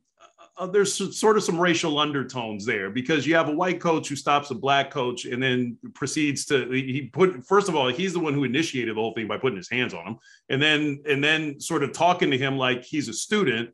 uh, 0.60 0.66
there's 0.66 1.18
sort 1.18 1.36
of 1.36 1.42
some 1.42 1.58
racial 1.58 1.98
undertones 1.98 2.64
there 2.64 2.90
because 2.90 3.26
you 3.26 3.34
have 3.34 3.48
a 3.48 3.54
white 3.54 3.80
coach 3.80 4.08
who 4.08 4.14
stops 4.14 4.50
a 4.50 4.54
black 4.54 4.90
coach 4.90 5.24
and 5.24 5.42
then 5.42 5.76
proceeds 5.94 6.44
to 6.44 6.70
he 6.70 7.10
put 7.12 7.44
first 7.44 7.68
of 7.68 7.74
all 7.74 7.88
he's 7.88 8.12
the 8.12 8.20
one 8.20 8.34
who 8.34 8.44
initiated 8.44 8.94
the 8.94 9.00
whole 9.00 9.14
thing 9.14 9.26
by 9.26 9.38
putting 9.38 9.56
his 9.56 9.70
hands 9.70 9.94
on 9.94 10.06
him 10.06 10.16
and 10.50 10.62
then 10.62 11.02
and 11.08 11.24
then 11.24 11.58
sort 11.58 11.82
of 11.82 11.92
talking 11.92 12.30
to 12.30 12.38
him 12.38 12.56
like 12.56 12.84
he's 12.84 13.08
a 13.08 13.12
student 13.12 13.70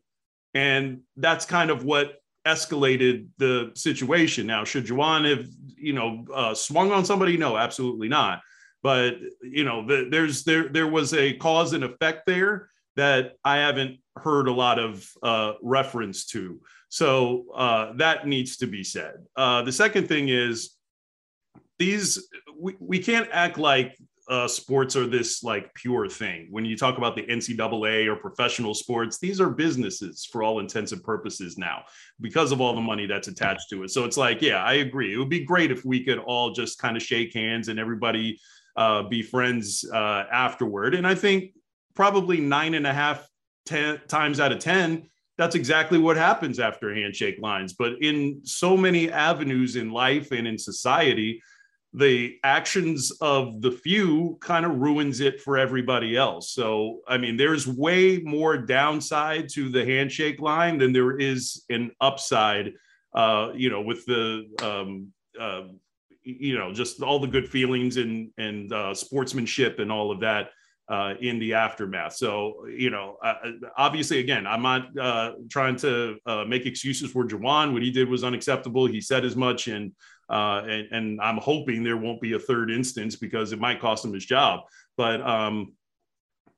and 0.55 1.01
that's 1.17 1.45
kind 1.45 1.71
of 1.71 1.85
what 1.85 2.15
escalated 2.47 3.27
the 3.39 3.73
situation. 3.75 4.47
Now, 4.47 4.65
should 4.65 4.87
Juwan 4.87 5.29
have, 5.29 5.47
you 5.77 5.93
know, 5.93 6.25
uh, 6.33 6.55
swung 6.55 6.93
on 6.93 7.05
somebody? 7.05 7.37
No, 7.37 7.57
absolutely 7.57 8.09
not. 8.09 8.41
But 8.83 9.17
you 9.43 9.65
know, 9.65 9.85
the, 9.85 10.09
there's 10.11 10.45
there 10.45 10.69
there 10.69 10.87
was 10.87 11.13
a 11.13 11.35
cause 11.35 11.73
and 11.73 11.83
effect 11.83 12.25
there 12.27 12.71
that 12.97 13.35
I 13.45 13.59
haven't 13.59 13.99
heard 14.17 14.49
a 14.49 14.53
lot 14.53 14.79
of 14.79 15.09
uh, 15.23 15.53
reference 15.63 16.27
to. 16.27 16.61
So 16.89 17.47
uh, 17.55 17.93
that 17.97 18.27
needs 18.27 18.57
to 18.59 18.67
be 18.67 18.83
said. 18.83 19.15
Uh, 19.37 19.63
the 19.63 19.73
second 19.73 20.09
thing 20.09 20.29
is 20.29 20.77
these 21.79 22.29
we, 22.59 22.75
we 22.81 22.99
can't 22.99 23.29
act 23.33 23.59
like 23.59 23.97
uh, 24.29 24.49
sports 24.49 24.97
are 24.97 25.07
this 25.07 25.45
like 25.45 25.73
pure 25.75 26.09
thing. 26.09 26.49
When 26.51 26.65
you 26.65 26.77
talk 26.77 26.99
about 26.99 27.15
the 27.15 27.23
NCAA 27.23 28.07
or 28.09 28.17
professional 28.17 28.75
sports, 28.75 29.19
these 29.19 29.41
are 29.41 29.51
businesses 29.51 30.25
for 30.25 30.43
all 30.43 30.59
intents 30.59 30.93
and 30.93 31.03
purposes 31.03 31.57
now 31.57 31.85
because 32.21 32.51
of 32.51 32.61
all 32.61 32.75
the 32.75 32.81
money 32.81 33.07
that's 33.07 33.29
attached 33.29 33.71
to 33.71 33.85
it. 33.85 33.91
So 33.91 34.05
it's 34.05 34.17
like, 34.17 34.43
yeah, 34.43 34.65
I 34.65 34.75
agree. 34.75 35.15
It 35.15 35.19
would 35.19 35.29
be 35.29 35.45
great 35.45 35.71
if 35.71 35.85
we 35.85 36.03
could 36.03 36.19
all 36.19 36.51
just 36.51 36.79
kind 36.79 36.97
of 36.97 37.03
shake 37.03 37.35
hands 37.35 37.69
and 37.69 37.79
everybody 37.79 38.41
uh, 38.77 39.05
be 39.05 39.23
friends 39.23 39.89
uh, 39.93 40.25
afterward. 40.33 40.95
And 40.95 41.07
I 41.07 41.15
think 41.15 41.53
probably 41.97 42.41
nine 42.41 42.75
and 42.75 42.87
a 42.87 42.93
half 42.93 43.27
ten, 43.65 44.01
times 44.07 44.39
out 44.39 44.53
of 44.53 44.61
10, 44.61 45.09
that's 45.39 45.55
exactly 45.55 45.99
what 45.99 46.17
happens 46.17 46.61
after 46.61 46.95
handshake 46.95 47.39
lines. 47.41 47.73
But 47.73 47.95
in 48.01 48.41
so 48.45 48.77
many 48.77 49.11
avenues 49.11 49.77
in 49.77 49.91
life 49.91 50.31
and 50.31 50.47
in 50.47 50.57
society, 50.57 51.43
the 51.93 52.39
actions 52.45 53.11
of 53.21 53.63
the 53.63 53.71
few 53.71 54.39
kind 54.41 54.67
of 54.67 54.77
ruins 54.77 55.21
it 55.21 55.41
for 55.41 55.57
everybody 55.57 56.17
else. 56.17 56.51
So, 56.51 57.01
I 57.09 57.17
mean, 57.17 57.37
there's 57.37 57.67
way 57.67 58.19
more 58.19 58.59
downside 58.59 59.49
to 59.55 59.71
the 59.71 59.85
handshake 59.85 60.41
line 60.41 60.79
than 60.79 60.93
there 60.93 61.19
is 61.19 61.65
an 61.71 61.91
upside, 62.01 62.73
uh, 63.15 63.53
you 63.55 63.71
know, 63.71 63.81
with 63.81 64.05
the, 64.07 64.45
um, 64.63 65.13
uh, 65.41 65.69
you 66.23 66.59
know, 66.59 66.73
just 66.73 67.03
all 67.03 67.19
the 67.19 67.27
good 67.27 67.49
feelings 67.49 67.97
and, 67.97 68.31
and 68.37 68.73
uh, 68.73 68.93
sportsmanship 68.93 69.79
and 69.79 69.91
all 69.91 70.11
of 70.11 70.21
that 70.21 70.51
uh, 70.89 71.15
in 71.21 71.39
the 71.39 71.55
aftermath. 71.55 72.15
So, 72.15 72.67
you 72.69 72.91
know, 72.91 73.17
uh, 73.23 73.35
obviously, 73.77 74.21
again, 74.21 74.47
I'm 74.47 74.63
not 74.63 74.97
uh, 74.99 75.33
trying 75.51 75.77
to 75.77 76.17
uh, 76.27 76.45
make 76.45 76.67
excuses 76.67 77.11
for 77.11 77.27
Juwan. 77.27 77.73
What 77.73 77.83
he 77.83 77.91
did 77.91 78.09
was 78.09 78.25
unacceptable. 78.25 78.87
He 78.87 79.01
said 79.01 79.25
as 79.25 79.37
much, 79.37 79.69
and 79.69 79.93
uh, 80.29 80.63
and, 80.67 80.89
and, 80.91 81.21
I'm 81.21 81.37
hoping 81.37 81.85
there 81.85 81.97
won't 81.97 82.21
be 82.21 82.33
a 82.33 82.39
third 82.39 82.69
instance 82.69 83.15
because 83.15 83.53
it 83.53 83.61
might 83.61 83.81
cost 83.81 84.05
him 84.05 84.13
his 84.13 84.27
job. 84.27 84.63
But 84.97 85.21
um, 85.21 85.75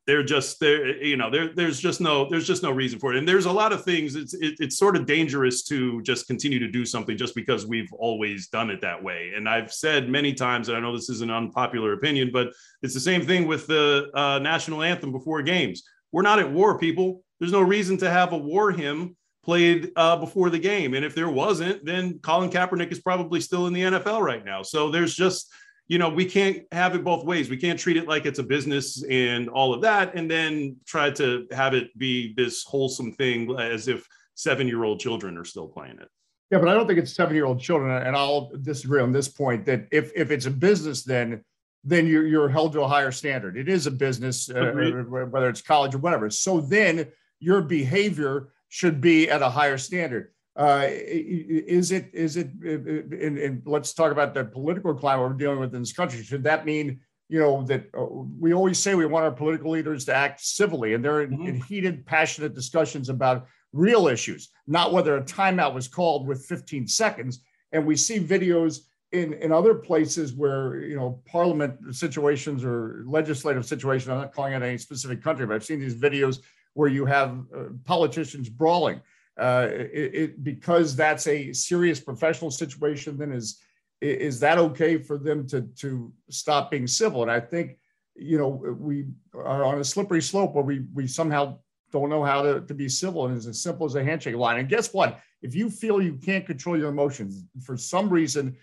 they're 0.08 0.22
just 0.22 0.58
there, 0.58 1.04
you 1.04 1.18
know, 1.18 1.28
there, 1.28 1.52
there's 1.54 1.78
just 1.78 2.00
no, 2.00 2.26
there's 2.30 2.46
just 2.46 2.62
no 2.62 2.70
reason 2.70 2.98
for 2.98 3.12
it. 3.12 3.18
And 3.18 3.28
there's 3.28 3.44
a 3.44 3.52
lot 3.52 3.74
of 3.74 3.84
things. 3.84 4.14
It's 4.14 4.32
it, 4.32 4.54
it's 4.58 4.78
sort 4.78 4.96
of 4.96 5.04
dangerous 5.04 5.62
to 5.64 6.00
just 6.00 6.26
continue 6.26 6.58
to 6.58 6.66
do 6.66 6.86
something 6.86 7.14
just 7.14 7.34
because 7.34 7.66
we've 7.66 7.92
always 7.92 8.48
done 8.48 8.70
it 8.70 8.80
that 8.80 9.02
way. 9.02 9.32
And 9.36 9.46
I've 9.46 9.70
said 9.70 10.08
many 10.08 10.32
times, 10.32 10.68
and 10.68 10.78
I 10.78 10.80
know 10.80 10.96
this 10.96 11.10
is 11.10 11.20
an 11.20 11.30
unpopular 11.30 11.92
opinion, 11.92 12.30
but 12.32 12.54
it's 12.82 12.94
the 12.94 13.00
same 13.00 13.26
thing 13.26 13.46
with 13.46 13.66
the 13.66 14.08
uh, 14.14 14.38
national 14.38 14.82
anthem 14.82 15.12
before 15.12 15.42
games. 15.42 15.82
We're 16.10 16.22
not 16.22 16.38
at 16.38 16.50
war, 16.50 16.78
people. 16.78 17.22
There's 17.38 17.52
no 17.52 17.60
reason 17.60 17.98
to 17.98 18.08
have 18.08 18.32
a 18.32 18.38
war 18.38 18.72
hymn 18.72 19.14
played 19.44 19.92
uh, 19.94 20.16
before 20.16 20.48
the 20.48 20.58
game. 20.58 20.94
And 20.94 21.04
if 21.04 21.14
there 21.14 21.28
wasn't, 21.28 21.84
then 21.84 22.18
Colin 22.20 22.48
Kaepernick 22.48 22.90
is 22.90 23.00
probably 23.00 23.42
still 23.42 23.66
in 23.66 23.74
the 23.74 23.82
NFL 23.82 24.22
right 24.22 24.42
now. 24.42 24.62
So 24.62 24.90
there's 24.90 25.14
just, 25.14 25.52
you 25.88 25.98
know, 25.98 26.10
we 26.10 26.26
can't 26.26 26.62
have 26.70 26.94
it 26.94 27.02
both 27.02 27.24
ways. 27.24 27.48
We 27.48 27.56
can't 27.56 27.78
treat 27.78 27.96
it 27.96 28.06
like 28.06 28.26
it's 28.26 28.38
a 28.38 28.42
business 28.42 29.02
and 29.04 29.48
all 29.48 29.72
of 29.72 29.80
that, 29.82 30.14
and 30.14 30.30
then 30.30 30.76
try 30.86 31.10
to 31.12 31.46
have 31.50 31.74
it 31.74 31.96
be 31.98 32.34
this 32.34 32.62
wholesome 32.64 33.12
thing 33.14 33.58
as 33.58 33.88
if 33.88 34.06
seven 34.34 34.68
year 34.68 34.84
old 34.84 35.00
children 35.00 35.36
are 35.38 35.44
still 35.44 35.66
playing 35.66 35.98
it. 35.98 36.08
Yeah, 36.50 36.58
but 36.58 36.68
I 36.68 36.74
don't 36.74 36.86
think 36.86 36.98
it's 36.98 37.14
seven 37.14 37.34
year 37.34 37.46
old 37.46 37.60
children. 37.60 37.90
And 38.06 38.14
I'll 38.14 38.50
disagree 38.62 39.00
on 39.00 39.12
this 39.12 39.28
point 39.28 39.64
that 39.66 39.86
if, 39.90 40.12
if 40.14 40.30
it's 40.30 40.46
a 40.46 40.50
business, 40.50 41.02
then 41.02 41.42
then 41.84 42.06
you're, 42.06 42.26
you're 42.26 42.48
held 42.48 42.72
to 42.72 42.82
a 42.82 42.88
higher 42.88 43.12
standard. 43.12 43.56
It 43.56 43.68
is 43.68 43.86
a 43.86 43.90
business, 43.90 44.50
uh, 44.50 44.72
whether 45.08 45.48
it's 45.48 45.62
college 45.62 45.94
or 45.94 45.98
whatever. 45.98 46.28
So 46.28 46.60
then 46.60 47.06
your 47.38 47.62
behavior 47.62 48.48
should 48.68 49.00
be 49.00 49.30
at 49.30 49.42
a 49.42 49.48
higher 49.48 49.78
standard. 49.78 50.32
Uh, 50.58 50.88
is 50.90 51.92
it 51.92 52.10
is 52.12 52.36
it 52.36 52.50
and, 52.62 53.38
and 53.38 53.62
let's 53.64 53.94
talk 53.94 54.10
about 54.10 54.34
the 54.34 54.44
political 54.44 54.92
climate 54.92 55.24
we're 55.24 55.36
dealing 55.36 55.60
with 55.60 55.72
in 55.72 55.82
this 55.82 55.92
country. 55.92 56.20
Should 56.22 56.42
that 56.44 56.66
mean 56.66 56.98
you 57.28 57.38
know 57.38 57.62
that 57.66 57.86
uh, 57.96 58.04
we 58.40 58.52
always 58.52 58.78
say 58.78 58.96
we 58.96 59.06
want 59.06 59.24
our 59.24 59.30
political 59.30 59.70
leaders 59.70 60.04
to 60.06 60.14
act 60.14 60.40
civilly 60.40 60.94
and 60.94 61.04
they're 61.04 61.22
in, 61.22 61.30
mm-hmm. 61.30 61.46
in, 61.46 61.60
heated 61.62 62.04
passionate 62.06 62.54
discussions 62.54 63.08
about 63.08 63.46
real 63.72 64.08
issues 64.08 64.48
not 64.66 64.92
whether 64.92 65.16
a 65.16 65.22
timeout 65.22 65.74
was 65.74 65.86
called 65.86 66.26
with 66.26 66.44
15 66.46 66.88
seconds. 66.88 67.40
And 67.70 67.86
we 67.86 67.96
see 67.96 68.18
videos 68.18 68.80
in 69.12 69.34
in 69.34 69.52
other 69.52 69.74
places 69.74 70.34
where 70.34 70.80
you 70.80 70.96
know 70.96 71.22
parliament 71.24 71.94
situations 71.94 72.64
or 72.64 73.04
legislative 73.06 73.64
situations 73.64 74.10
i'm 74.10 74.18
not 74.18 74.34
calling 74.34 74.52
out 74.52 74.62
any 74.62 74.76
specific 74.76 75.22
country 75.22 75.46
but 75.46 75.54
i've 75.54 75.64
seen 75.64 75.80
these 75.80 75.94
videos 75.94 76.40
where 76.74 76.90
you 76.90 77.06
have 77.06 77.30
uh, 77.56 77.64
politicians 77.86 78.50
brawling 78.50 79.00
uh, 79.38 79.68
it, 79.70 80.14
it, 80.14 80.44
because 80.44 80.96
that's 80.96 81.26
a 81.26 81.52
serious 81.52 82.00
professional 82.00 82.50
situation, 82.50 83.16
then 83.16 83.32
is 83.32 83.60
is 84.00 84.38
that 84.38 84.58
okay 84.58 84.96
for 84.98 85.18
them 85.18 85.46
to 85.48 85.62
to 85.76 86.12
stop 86.30 86.70
being 86.70 86.86
civil? 86.86 87.22
And 87.22 87.30
I 87.30 87.40
think 87.40 87.78
you 88.14 88.38
know 88.38 88.48
we 88.48 89.06
are 89.34 89.64
on 89.64 89.80
a 89.80 89.84
slippery 89.84 90.22
slope 90.22 90.54
where 90.54 90.64
we 90.64 90.84
we 90.92 91.06
somehow 91.06 91.58
don't 91.90 92.10
know 92.10 92.22
how 92.22 92.42
to, 92.42 92.60
to 92.60 92.74
be 92.74 92.88
civil 92.88 93.26
and 93.26 93.36
it's 93.36 93.46
as 93.46 93.62
simple 93.62 93.86
as 93.86 93.94
a 93.94 94.04
handshake 94.04 94.36
line. 94.36 94.58
And 94.58 94.68
guess 94.68 94.92
what? 94.92 95.20
If 95.40 95.54
you 95.54 95.70
feel 95.70 96.02
you 96.02 96.14
can't 96.14 96.44
control 96.44 96.76
your 96.76 96.90
emotions 96.90 97.44
for 97.62 97.76
some 97.76 98.10
reason, 98.10 98.56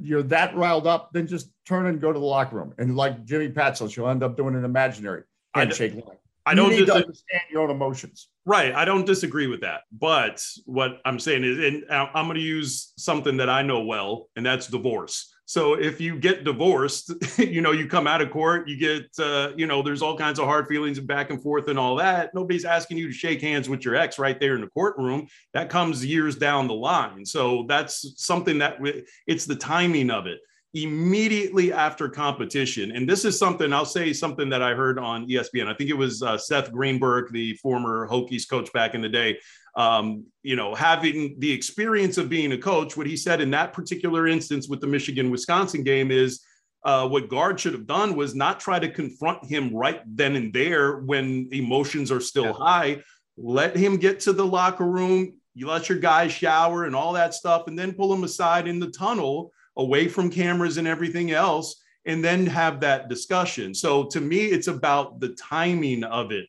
you're 0.00 0.22
that 0.22 0.56
riled 0.56 0.86
up, 0.86 1.12
then 1.12 1.26
just 1.26 1.50
turn 1.66 1.86
and 1.86 2.00
go 2.00 2.12
to 2.12 2.18
the 2.18 2.24
locker 2.24 2.56
room. 2.56 2.72
And 2.78 2.96
like 2.96 3.24
Jimmy 3.24 3.50
Patsos, 3.50 3.96
you'll 3.96 4.08
end 4.08 4.22
up 4.22 4.36
doing 4.36 4.54
an 4.54 4.64
imaginary 4.64 5.24
handshake 5.54 5.94
line. 5.94 6.16
I 6.46 6.54
don't 6.54 6.70
dis- 6.70 6.86
to 6.86 6.94
understand 6.94 7.42
your 7.50 7.62
own 7.62 7.70
emotions. 7.70 8.28
Right. 8.44 8.74
I 8.74 8.84
don't 8.84 9.06
disagree 9.06 9.46
with 9.46 9.62
that. 9.62 9.82
But 9.92 10.44
what 10.66 11.00
I'm 11.04 11.18
saying 11.18 11.44
is, 11.44 11.58
and 11.58 11.84
I'm 11.90 12.26
going 12.26 12.34
to 12.36 12.40
use 12.40 12.92
something 12.98 13.38
that 13.38 13.48
I 13.48 13.62
know 13.62 13.80
well, 13.80 14.28
and 14.36 14.44
that's 14.44 14.66
divorce. 14.66 15.34
So 15.46 15.74
if 15.74 16.00
you 16.00 16.18
get 16.18 16.44
divorced, 16.44 17.12
you 17.38 17.60
know, 17.60 17.72
you 17.72 17.86
come 17.86 18.06
out 18.06 18.20
of 18.20 18.30
court, 18.30 18.68
you 18.68 18.78
get, 18.78 19.06
uh, 19.18 19.52
you 19.56 19.66
know, 19.66 19.82
there's 19.82 20.02
all 20.02 20.16
kinds 20.16 20.38
of 20.38 20.46
hard 20.46 20.66
feelings 20.68 20.98
and 20.98 21.06
back 21.06 21.30
and 21.30 21.42
forth 21.42 21.68
and 21.68 21.78
all 21.78 21.96
that. 21.96 22.34
Nobody's 22.34 22.64
asking 22.64 22.98
you 22.98 23.08
to 23.08 23.12
shake 23.12 23.40
hands 23.40 23.68
with 23.68 23.84
your 23.84 23.94
ex 23.94 24.18
right 24.18 24.38
there 24.40 24.54
in 24.54 24.62
the 24.62 24.68
courtroom. 24.68 25.26
That 25.52 25.70
comes 25.70 26.04
years 26.04 26.36
down 26.36 26.66
the 26.66 26.74
line. 26.74 27.24
So 27.26 27.64
that's 27.68 28.14
something 28.16 28.58
that 28.58 28.78
it's 29.26 29.44
the 29.44 29.56
timing 29.56 30.10
of 30.10 30.26
it 30.26 30.40
immediately 30.74 31.72
after 31.72 32.08
competition. 32.08 32.90
And 32.92 33.08
this 33.08 33.24
is 33.24 33.38
something 33.38 33.72
I'll 33.72 33.84
say 33.84 34.12
something 34.12 34.48
that 34.50 34.60
I 34.60 34.74
heard 34.74 34.98
on 34.98 35.28
ESPN. 35.28 35.68
I 35.68 35.74
think 35.74 35.88
it 35.88 35.96
was 35.96 36.22
uh, 36.22 36.36
Seth 36.36 36.72
Greenberg, 36.72 37.32
the 37.32 37.54
former 37.54 38.08
Hokies 38.08 38.48
coach 38.48 38.72
back 38.72 38.94
in 38.94 39.00
the 39.00 39.08
day. 39.08 39.38
Um, 39.76 40.24
you 40.42 40.56
know, 40.56 40.74
having 40.74 41.36
the 41.38 41.50
experience 41.50 42.18
of 42.18 42.28
being 42.28 42.52
a 42.52 42.58
coach, 42.58 42.96
what 42.96 43.06
he 43.06 43.16
said 43.16 43.40
in 43.40 43.50
that 43.52 43.72
particular 43.72 44.26
instance 44.26 44.68
with 44.68 44.80
the 44.80 44.86
Michigan 44.88 45.30
Wisconsin 45.30 45.84
game 45.84 46.10
is 46.10 46.44
uh, 46.84 47.08
what 47.08 47.28
Gard 47.28 47.58
should 47.58 47.72
have 47.72 47.86
done 47.86 48.16
was 48.16 48.34
not 48.34 48.60
try 48.60 48.78
to 48.78 48.88
confront 48.88 49.44
him 49.44 49.74
right 49.74 50.02
then 50.06 50.36
and 50.36 50.52
there 50.52 50.98
when 50.98 51.48
emotions 51.52 52.10
are 52.10 52.20
still 52.20 52.46
yeah. 52.46 52.52
high. 52.52 53.02
Let 53.36 53.76
him 53.76 53.96
get 53.96 54.20
to 54.20 54.32
the 54.32 54.44
locker 54.46 54.86
room. 54.86 55.34
You 55.54 55.68
let 55.68 55.88
your 55.88 55.98
guys 55.98 56.32
shower 56.32 56.84
and 56.84 56.96
all 56.96 57.12
that 57.12 57.32
stuff, 57.32 57.68
and 57.68 57.78
then 57.78 57.94
pull 57.94 58.12
him 58.12 58.24
aside 58.24 58.66
in 58.66 58.80
the 58.80 58.90
tunnel 58.90 59.52
away 59.76 60.08
from 60.08 60.30
cameras 60.30 60.76
and 60.76 60.86
everything 60.86 61.32
else 61.32 61.82
and 62.06 62.22
then 62.22 62.46
have 62.46 62.80
that 62.80 63.08
discussion. 63.08 63.74
So 63.74 64.04
to 64.04 64.20
me, 64.20 64.46
it's 64.46 64.68
about 64.68 65.20
the 65.20 65.30
timing 65.30 66.04
of 66.04 66.32
it. 66.32 66.46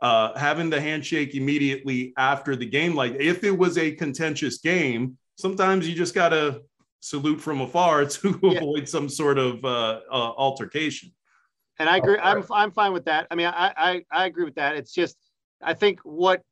Uh, 0.00 0.38
having 0.38 0.70
the 0.70 0.80
handshake 0.80 1.34
immediately 1.34 2.12
after 2.16 2.54
the 2.54 2.66
game, 2.66 2.94
like 2.94 3.16
if 3.18 3.42
it 3.42 3.50
was 3.50 3.78
a 3.78 3.90
contentious 3.90 4.58
game, 4.58 5.18
sometimes 5.36 5.88
you 5.88 5.94
just 5.94 6.14
got 6.14 6.28
to 6.28 6.62
salute 7.00 7.40
from 7.40 7.60
afar 7.60 8.04
to 8.04 8.38
yeah. 8.42 8.50
avoid 8.58 8.88
some 8.88 9.08
sort 9.08 9.38
of 9.38 9.64
uh, 9.64 10.00
uh, 10.10 10.32
altercation. 10.36 11.12
And 11.80 11.88
I 11.88 11.96
agree. 11.96 12.18
I'm 12.18 12.44
I'm 12.52 12.70
fine 12.70 12.92
with 12.92 13.04
that. 13.06 13.26
I 13.30 13.34
mean, 13.34 13.46
I, 13.46 13.72
I 13.76 14.04
I 14.10 14.26
agree 14.26 14.44
with 14.44 14.56
that. 14.56 14.76
It's 14.76 14.92
just 14.92 15.16
I 15.62 15.74
think 15.74 16.00
what 16.02 16.42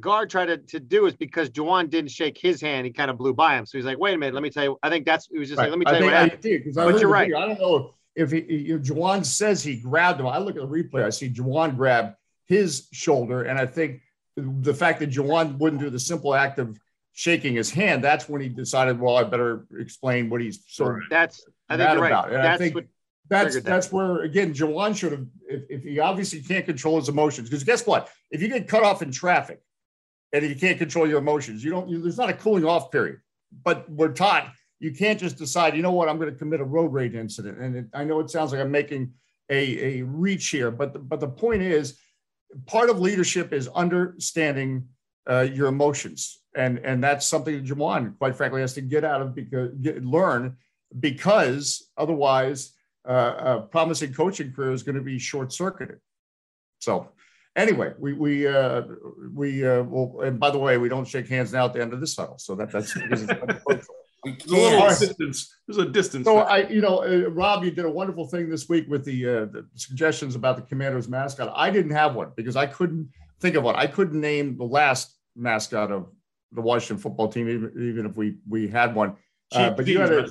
Gard 0.00 0.30
tried 0.30 0.46
to, 0.46 0.58
to 0.58 0.80
do 0.80 1.06
is 1.06 1.16
because 1.16 1.50
Juwan 1.50 1.90
didn't 1.90 2.10
shake 2.10 2.38
his 2.38 2.60
hand, 2.60 2.86
he 2.86 2.92
kind 2.92 3.10
of 3.10 3.18
blew 3.18 3.34
by 3.34 3.56
him. 3.56 3.66
So 3.66 3.78
he's 3.78 3.84
like, 3.84 3.98
wait 3.98 4.14
a 4.14 4.18
minute, 4.18 4.34
let 4.34 4.42
me 4.42 4.50
tell 4.50 4.64
you. 4.64 4.78
I 4.82 4.88
think 4.88 5.04
that's 5.04 5.28
he 5.30 5.38
was 5.38 5.48
just 5.48 5.58
right. 5.58 5.64
like, 5.64 5.70
let 5.70 5.78
me 5.78 5.84
tell 5.84 5.94
I 5.94 5.98
you 5.98 6.04
what 6.04 6.14
happened. 6.14 6.42
Did, 6.42 6.74
but 6.74 7.00
you're 7.00 7.10
right. 7.10 7.34
I 7.34 7.46
don't 7.46 7.58
know 7.58 7.94
if 8.14 8.30
he, 8.30 8.40
know, 8.40 8.78
Juwan 8.78 9.24
says 9.24 9.62
he 9.62 9.76
grabbed 9.76 10.20
him. 10.20 10.26
I 10.26 10.38
look 10.38 10.56
at 10.56 10.62
the 10.62 10.68
replay, 10.68 11.04
I 11.04 11.10
see 11.10 11.30
Juwan 11.30 11.76
grab 11.76 12.14
his 12.46 12.88
shoulder, 12.92 13.42
and 13.42 13.58
I 13.58 13.66
think 13.66 14.00
the 14.36 14.74
fact 14.74 15.00
that 15.00 15.10
Juwan 15.10 15.58
wouldn't 15.58 15.82
do 15.82 15.90
the 15.90 15.98
simple 15.98 16.34
act 16.34 16.58
of 16.58 16.78
shaking 17.12 17.54
his 17.54 17.70
hand, 17.70 18.02
that's 18.02 18.28
when 18.28 18.40
he 18.40 18.48
decided, 18.48 19.00
well, 19.00 19.16
I 19.16 19.24
better 19.24 19.66
explain 19.78 20.30
what 20.30 20.40
he's 20.40 20.62
sort 20.68 20.98
of 20.98 21.02
that's 21.10 21.44
I 21.68 21.76
think 21.76 21.90
you're 21.90 22.00
right. 22.00 22.12
About. 22.12 22.32
And 22.32 22.44
that's 22.44 22.54
I 22.54 22.56
think 22.58 22.74
what 22.76 22.84
that's 23.28 23.54
that. 23.54 23.64
that's 23.64 23.92
where 23.92 24.22
again 24.22 24.54
Juwan 24.54 24.96
should 24.96 25.12
have 25.12 25.26
if, 25.48 25.62
if 25.68 25.82
he 25.82 25.98
obviously 25.98 26.40
can't 26.40 26.64
control 26.64 26.98
his 26.98 27.08
emotions 27.08 27.48
because 27.48 27.64
guess 27.64 27.86
what 27.86 28.08
if 28.30 28.40
you 28.42 28.48
get 28.48 28.68
cut 28.68 28.82
off 28.82 29.02
in 29.02 29.10
traffic 29.10 29.60
and 30.32 30.46
you 30.46 30.56
can't 30.56 30.78
control 30.78 31.08
your 31.08 31.18
emotions. 31.18 31.64
You 31.64 31.70
don't. 31.70 31.88
You, 31.88 32.00
there's 32.00 32.18
not 32.18 32.30
a 32.30 32.34
cooling 32.34 32.64
off 32.64 32.90
period. 32.90 33.20
But 33.64 33.90
we're 33.90 34.12
taught 34.12 34.52
you 34.78 34.92
can't 34.92 35.18
just 35.18 35.38
decide. 35.38 35.74
You 35.74 35.82
know 35.82 35.92
what? 35.92 36.08
I'm 36.08 36.18
going 36.18 36.32
to 36.32 36.38
commit 36.38 36.60
a 36.60 36.64
road 36.64 36.92
rage 36.92 37.14
incident. 37.14 37.58
And 37.58 37.76
it, 37.76 37.86
I 37.94 38.04
know 38.04 38.20
it 38.20 38.30
sounds 38.30 38.52
like 38.52 38.60
I'm 38.60 38.70
making 38.70 39.12
a, 39.48 40.00
a 40.00 40.02
reach 40.02 40.48
here, 40.48 40.70
but 40.70 40.92
the, 40.92 40.98
but 40.98 41.20
the 41.20 41.28
point 41.28 41.62
is, 41.62 41.98
part 42.66 42.90
of 42.90 43.00
leadership 43.00 43.52
is 43.52 43.68
understanding 43.68 44.88
uh, 45.28 45.46
your 45.52 45.68
emotions, 45.68 46.40
and 46.54 46.78
and 46.80 47.02
that's 47.02 47.26
something 47.26 47.54
that 47.54 47.64
Juwan, 47.64 48.18
quite 48.18 48.36
frankly, 48.36 48.60
has 48.60 48.74
to 48.74 48.82
get 48.82 49.04
out 49.04 49.22
of 49.22 49.34
because 49.34 49.72
get, 49.80 50.04
learn 50.04 50.56
because 51.00 51.88
otherwise, 51.96 52.72
uh, 53.08 53.34
a 53.38 53.60
promising 53.62 54.12
coaching 54.12 54.52
career 54.52 54.72
is 54.72 54.82
going 54.82 54.96
to 54.96 55.02
be 55.02 55.18
short 55.18 55.52
circuited. 55.52 55.98
So 56.80 57.08
anyway, 57.56 57.92
we 57.98 58.12
we 58.12 58.46
uh, 58.46 58.82
we 59.34 59.66
uh, 59.66 59.82
well, 59.82 60.20
and 60.22 60.38
by 60.38 60.50
the 60.50 60.58
way, 60.58 60.78
we 60.78 60.88
don't 60.88 61.06
shake 61.06 61.28
hands 61.28 61.52
now 61.52 61.66
at 61.66 61.72
the 61.72 61.82
end 61.82 61.92
of 61.92 62.00
this 62.00 62.14
tunnel, 62.14 62.38
so 62.38 62.54
that 62.54 62.70
that's. 62.70 62.94
we 64.24 64.32
can't. 64.32 65.00
Distance. 65.00 65.54
There's 65.66 65.78
a 65.78 65.88
distance. 65.88 66.24
So 66.24 66.38
I, 66.38 66.68
you 66.68 66.80
know, 66.80 67.04
uh, 67.04 67.30
Rob, 67.30 67.64
you 67.64 67.70
did 67.70 67.84
a 67.84 67.90
wonderful 67.90 68.26
thing 68.26 68.48
this 68.48 68.68
week 68.68 68.86
with 68.88 69.04
the, 69.04 69.26
uh, 69.26 69.44
the 69.46 69.66
suggestions 69.74 70.34
about 70.34 70.56
the 70.56 70.62
Commanders 70.62 71.08
mascot. 71.08 71.52
I 71.54 71.70
didn't 71.70 71.92
have 71.92 72.14
one 72.14 72.32
because 72.36 72.56
I 72.56 72.66
couldn't 72.66 73.08
think 73.40 73.56
of 73.56 73.64
one. 73.64 73.76
I 73.76 73.86
couldn't 73.86 74.20
name 74.20 74.56
the 74.56 74.64
last 74.64 75.16
mascot 75.36 75.92
of 75.92 76.10
the 76.52 76.60
Washington 76.60 76.98
football 76.98 77.28
team, 77.28 77.48
even, 77.48 77.72
even 77.80 78.06
if 78.06 78.16
we 78.16 78.36
we 78.48 78.68
had 78.68 78.94
one. 78.94 79.16
Uh, 79.52 79.70
but 79.70 79.86
you 79.86 79.98
had 80.00 80.12
a 80.12 80.28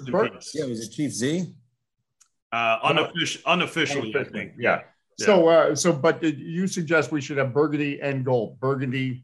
yeah, 0.53 0.65
was 0.65 0.81
it 0.81 0.91
Chief 0.91 1.11
Zee? 1.11 1.53
Uh, 2.51 2.77
unofficial, 2.83 3.41
unofficially, 3.45 4.15
I 4.17 4.23
think. 4.23 4.53
Yeah. 4.57 4.81
So, 5.19 5.47
uh, 5.47 5.75
so, 5.75 5.91
but 5.91 6.21
you 6.23 6.67
suggest 6.67 7.11
we 7.11 7.21
should 7.21 7.37
have 7.37 7.53
burgundy 7.53 7.99
and 8.01 8.23
gold, 8.23 8.59
burgundy 8.59 9.23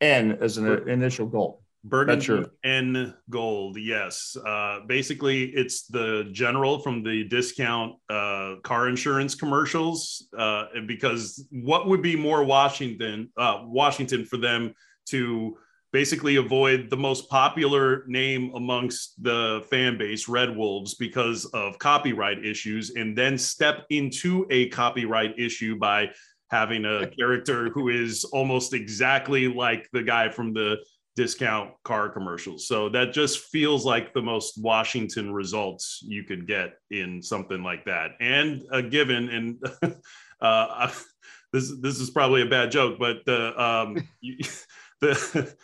N 0.00 0.38
as 0.40 0.56
an 0.56 0.64
Bur- 0.64 0.88
initial 0.88 1.26
goal. 1.26 1.62
Burgundy 1.84 2.44
N 2.62 3.12
gold, 3.28 3.76
yes. 3.76 4.36
Uh, 4.46 4.80
basically, 4.86 5.46
it's 5.46 5.86
the 5.88 6.28
general 6.32 6.78
from 6.78 7.02
the 7.02 7.24
discount 7.24 7.96
uh, 8.08 8.54
car 8.62 8.88
insurance 8.88 9.34
commercials. 9.34 10.28
Uh, 10.36 10.66
because 10.86 11.44
what 11.50 11.88
would 11.88 12.02
be 12.02 12.14
more 12.14 12.44
Washington, 12.44 13.30
uh, 13.36 13.62
Washington 13.64 14.24
for 14.24 14.36
them 14.36 14.72
to 15.06 15.58
basically 15.92 16.36
avoid 16.36 16.88
the 16.88 16.96
most 16.96 17.28
popular 17.28 18.04
name 18.06 18.50
amongst 18.54 19.22
the 19.22 19.64
fan 19.70 19.98
base, 19.98 20.28
Red 20.28 20.56
Wolves, 20.56 20.94
because 20.94 21.44
of 21.46 21.78
copyright 21.78 22.44
issues, 22.44 22.90
and 22.96 23.16
then 23.16 23.36
step 23.36 23.84
into 23.90 24.46
a 24.50 24.68
copyright 24.70 25.38
issue 25.38 25.76
by 25.76 26.10
having 26.50 26.84
a 26.84 27.08
character 27.08 27.70
who 27.70 27.88
is 27.88 28.24
almost 28.24 28.74
exactly 28.74 29.48
like 29.48 29.88
the 29.92 30.02
guy 30.02 30.28
from 30.28 30.52
the 30.52 30.76
discount 31.14 31.72
car 31.84 32.08
commercials. 32.08 32.66
So 32.66 32.88
that 32.90 33.12
just 33.12 33.40
feels 33.46 33.84
like 33.84 34.14
the 34.14 34.22
most 34.22 34.58
Washington 34.58 35.32
results 35.32 36.02
you 36.02 36.24
could 36.24 36.46
get 36.46 36.74
in 36.90 37.22
something 37.22 37.62
like 37.62 37.84
that. 37.84 38.12
And 38.20 38.62
a 38.70 38.82
given, 38.82 39.28
and 39.28 39.96
uh, 40.40 40.90
this 41.52 41.72
this 41.80 42.00
is 42.00 42.10
probably 42.10 42.42
a 42.42 42.46
bad 42.46 42.70
joke, 42.70 42.98
but 42.98 43.24
the 43.26 43.62
um, 43.62 43.96
the 45.00 45.54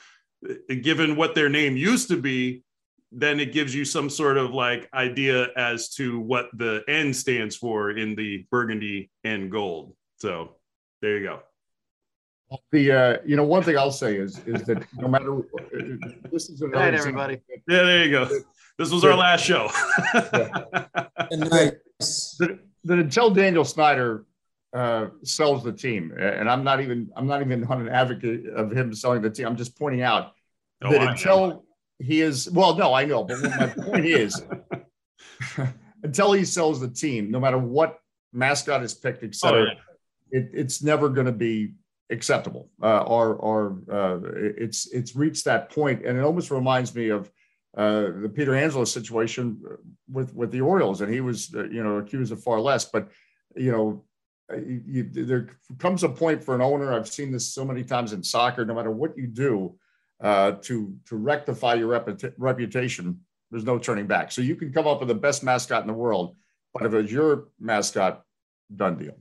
given 0.82 1.16
what 1.16 1.34
their 1.34 1.48
name 1.48 1.76
used 1.76 2.08
to 2.08 2.20
be, 2.20 2.62
then 3.10 3.40
it 3.40 3.52
gives 3.52 3.74
you 3.74 3.84
some 3.84 4.10
sort 4.10 4.36
of 4.36 4.52
like 4.52 4.88
idea 4.92 5.48
as 5.56 5.88
to 5.90 6.20
what 6.20 6.48
the 6.54 6.82
N 6.88 7.14
stands 7.14 7.56
for 7.56 7.90
in 7.90 8.14
the 8.14 8.46
burgundy 8.50 9.10
and 9.24 9.50
gold. 9.50 9.94
So 10.16 10.56
there 11.00 11.18
you 11.18 11.26
go. 11.26 11.40
The 12.72 12.92
uh, 12.92 13.16
you 13.26 13.36
know 13.36 13.44
one 13.44 13.62
thing 13.62 13.76
I'll 13.76 13.92
say 13.92 14.16
is 14.16 14.38
is 14.46 14.62
that 14.62 14.84
no 14.96 15.08
matter 15.08 15.42
this 16.32 16.48
is 16.48 16.62
another 16.62 16.96
everybody. 16.96 17.40
Yeah, 17.68 17.82
there 17.82 18.04
you 18.04 18.10
go. 18.10 18.28
This 18.78 18.90
was 18.90 19.04
our 19.04 19.14
last 19.14 19.44
show. 19.44 19.68
nice. 20.14 22.36
that, 22.38 22.58
that 22.84 22.98
until 22.98 23.30
Daniel 23.30 23.64
Snyder 23.64 24.24
uh, 24.72 25.06
sells 25.22 25.64
the 25.64 25.72
team, 25.72 26.12
and 26.18 26.48
I'm 26.48 26.64
not 26.64 26.80
even 26.80 27.10
I'm 27.16 27.26
not 27.26 27.40
even 27.40 27.64
on 27.64 27.80
an 27.80 27.88
advocate 27.88 28.46
of 28.46 28.70
him 28.70 28.94
selling 28.94 29.22
the 29.22 29.30
team. 29.30 29.46
I'm 29.46 29.56
just 29.56 29.78
pointing 29.78 30.02
out 30.02 30.32
oh, 30.82 30.92
that 30.92 31.00
I 31.00 31.10
until 31.12 31.48
know. 31.48 31.64
he 31.98 32.20
is 32.20 32.50
well, 32.50 32.76
no, 32.76 32.94
I 32.94 33.04
know, 33.04 33.24
but 33.24 33.40
my 33.42 33.66
point 33.66 34.04
is 34.06 34.42
until 36.02 36.32
he 36.32 36.44
sells 36.44 36.80
the 36.80 36.88
team, 36.88 37.30
no 37.30 37.40
matter 37.40 37.58
what 37.58 37.98
mascot 38.32 38.82
is 38.82 38.94
picked, 38.94 39.22
etc., 39.22 39.52
oh, 39.52 39.64
yeah. 39.64 40.38
it, 40.38 40.50
it's 40.52 40.82
never 40.82 41.08
going 41.08 41.26
to 41.26 41.32
be 41.32 41.72
acceptable 42.10 42.70
uh, 42.82 43.02
or 43.02 43.34
or 43.34 43.78
uh, 43.92 44.18
it's 44.34 44.86
it's 44.92 45.14
reached 45.14 45.44
that 45.44 45.70
point 45.70 46.04
and 46.06 46.16
it 46.16 46.22
almost 46.22 46.50
reminds 46.50 46.94
me 46.94 47.10
of 47.10 47.30
uh, 47.76 48.06
the 48.22 48.32
Peter 48.34 48.54
Angelos 48.54 48.92
situation 48.92 49.60
with 50.10 50.34
with 50.34 50.50
the 50.50 50.60
Orioles 50.60 51.02
and 51.02 51.12
he 51.12 51.20
was 51.20 51.54
uh, 51.54 51.64
you 51.64 51.82
know 51.84 51.98
accused 51.98 52.32
of 52.32 52.42
far 52.42 52.60
less 52.60 52.86
but 52.86 53.08
you 53.54 53.70
know 53.70 54.04
you, 54.56 55.04
there 55.12 55.50
comes 55.78 56.04
a 56.04 56.08
point 56.08 56.42
for 56.42 56.54
an 56.54 56.60
owner 56.60 56.92
I've 56.92 57.08
seen 57.08 57.30
this 57.30 57.52
so 57.52 57.64
many 57.64 57.84
times 57.84 58.12
in 58.12 58.22
soccer 58.22 58.64
no 58.64 58.74
matter 58.74 58.90
what 58.90 59.16
you 59.16 59.26
do 59.26 59.76
uh, 60.22 60.52
to 60.62 60.94
to 61.06 61.16
rectify 61.16 61.74
your 61.74 61.88
rep- 61.88 62.34
reputation 62.38 63.20
there's 63.50 63.64
no 63.64 63.78
turning 63.78 64.06
back 64.06 64.32
so 64.32 64.40
you 64.40 64.56
can 64.56 64.72
come 64.72 64.86
up 64.86 65.00
with 65.00 65.08
the 65.08 65.14
best 65.14 65.44
mascot 65.44 65.82
in 65.82 65.86
the 65.86 65.92
world 65.92 66.36
but 66.72 66.84
if 66.84 66.94
it's 66.94 67.12
your 67.12 67.48
mascot 67.60 68.22
done 68.74 68.96
deal 68.96 69.16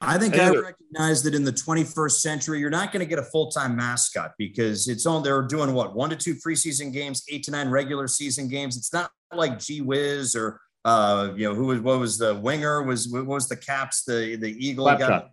I 0.00 0.18
think 0.18 0.36
I 0.38 0.50
recognize 0.50 1.22
that 1.22 1.34
in 1.34 1.42
the 1.42 1.52
21st 1.52 2.12
century, 2.12 2.60
you're 2.60 2.68
not 2.68 2.92
going 2.92 3.00
to 3.00 3.06
get 3.06 3.18
a 3.18 3.22
full 3.22 3.50
time 3.50 3.74
mascot 3.74 4.32
because 4.36 4.88
it's 4.88 5.06
on. 5.06 5.22
They're 5.22 5.42
doing 5.42 5.72
what 5.72 5.94
one 5.94 6.10
to 6.10 6.16
two 6.16 6.34
preseason 6.34 6.92
games, 6.92 7.24
eight 7.30 7.44
to 7.44 7.50
nine 7.50 7.70
regular 7.70 8.06
season 8.06 8.46
games. 8.46 8.76
It's 8.76 8.92
not 8.92 9.10
like 9.32 9.58
G 9.58 9.80
Wiz 9.80 10.36
or 10.36 10.60
uh, 10.86 11.32
you 11.36 11.48
know 11.48 11.54
who 11.54 11.66
was 11.66 11.80
what 11.80 11.98
was 11.98 12.16
the 12.16 12.36
winger 12.36 12.82
was 12.82 13.08
what 13.08 13.26
was 13.26 13.48
the 13.48 13.56
Caps 13.56 14.04
the 14.04 14.36
the 14.36 14.54
Eagle 14.64 14.86
guy 14.86 15.24